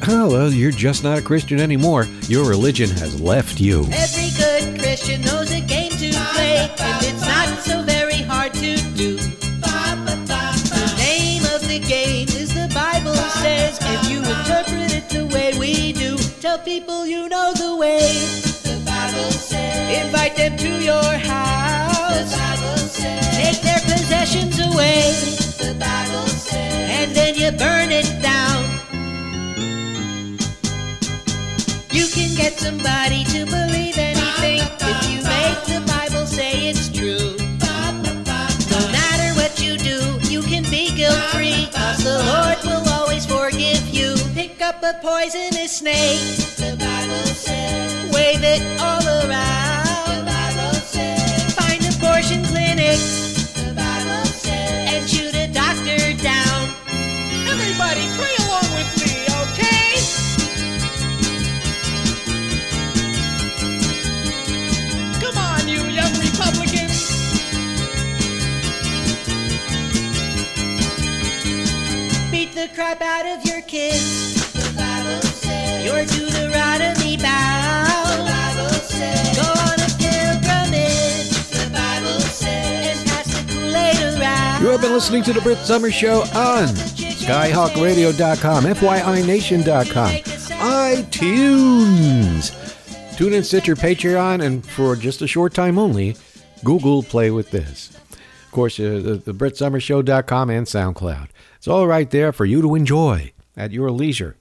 [0.10, 2.06] oh, well, you're just not a Christian anymore.
[2.24, 3.86] Your religion has left you.
[3.94, 8.76] Every good Christian knows a game to play, and it's not so very hard to
[8.96, 9.16] do.
[9.18, 15.58] The name of the game is the Bible says, and you interpret it the way
[15.58, 16.18] we do.
[16.42, 18.02] Tell people you know the way.
[18.64, 20.06] The Bible says.
[20.06, 21.71] Invite them to your house.
[22.30, 25.12] Take their possessions away.
[25.58, 26.26] The Bible.
[26.54, 28.64] And then you burn it down.
[31.92, 37.36] You can get somebody to believe anything if you make the Bible say it's true.
[38.70, 41.32] No matter what you do, you can be guilt
[42.04, 44.16] the Lord will always forgive you.
[44.34, 46.20] Pick up a poisonous snake,
[46.58, 48.12] the Bible says.
[48.14, 49.71] Wave it all around,
[52.98, 56.70] the Bible said you to the Doctor Down.
[57.48, 59.96] Everybody pray along with me, okay?
[65.22, 67.12] Come on, you young Republicans.
[72.30, 74.41] Beat the crap out of your kids.
[84.72, 90.12] You have been listening to the Brit Somers Show on SkyHawkRadio.com, FYINation.com,
[90.96, 92.56] iTunes.
[93.18, 96.16] Tune in, Stitcher, Patreon, and for just a short time only,
[96.64, 97.90] Google Play with This.
[98.46, 101.28] Of course, uh, the, the BritSomersShow.com and SoundCloud.
[101.58, 104.38] It's all right there for you to enjoy at your leisure.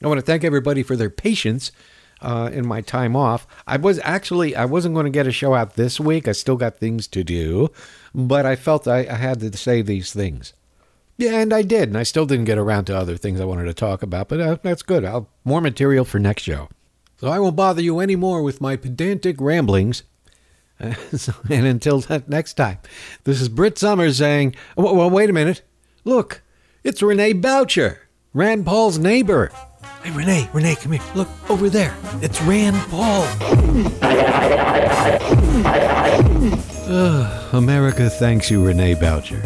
[0.00, 1.72] I want to thank everybody for their patience
[2.20, 3.46] uh, in my time off.
[3.66, 6.28] I was actually I wasn't going to get a show out this week.
[6.28, 7.70] I still got things to do,
[8.14, 10.52] but I felt I, I had to say these things.
[11.16, 13.64] Yeah, and I did, and I still didn't get around to other things I wanted
[13.64, 14.28] to talk about.
[14.28, 15.04] But uh, that's good.
[15.04, 16.68] I'll more material for next show.
[17.18, 20.02] So I won't bother you anymore with my pedantic ramblings.
[20.80, 22.78] And until next time,
[23.22, 25.62] this is Brit Somers saying, well, well, wait a minute.
[26.04, 26.42] Look,
[26.82, 28.00] it's Rene Boucher,
[28.34, 29.52] Rand Paul's neighbor.
[30.04, 31.02] Hey, Rene, Rene, come here.
[31.14, 31.96] Look over there.
[32.20, 33.22] It's Rand Paul.
[36.86, 39.40] Ugh, America thanks you, Rene Boucher.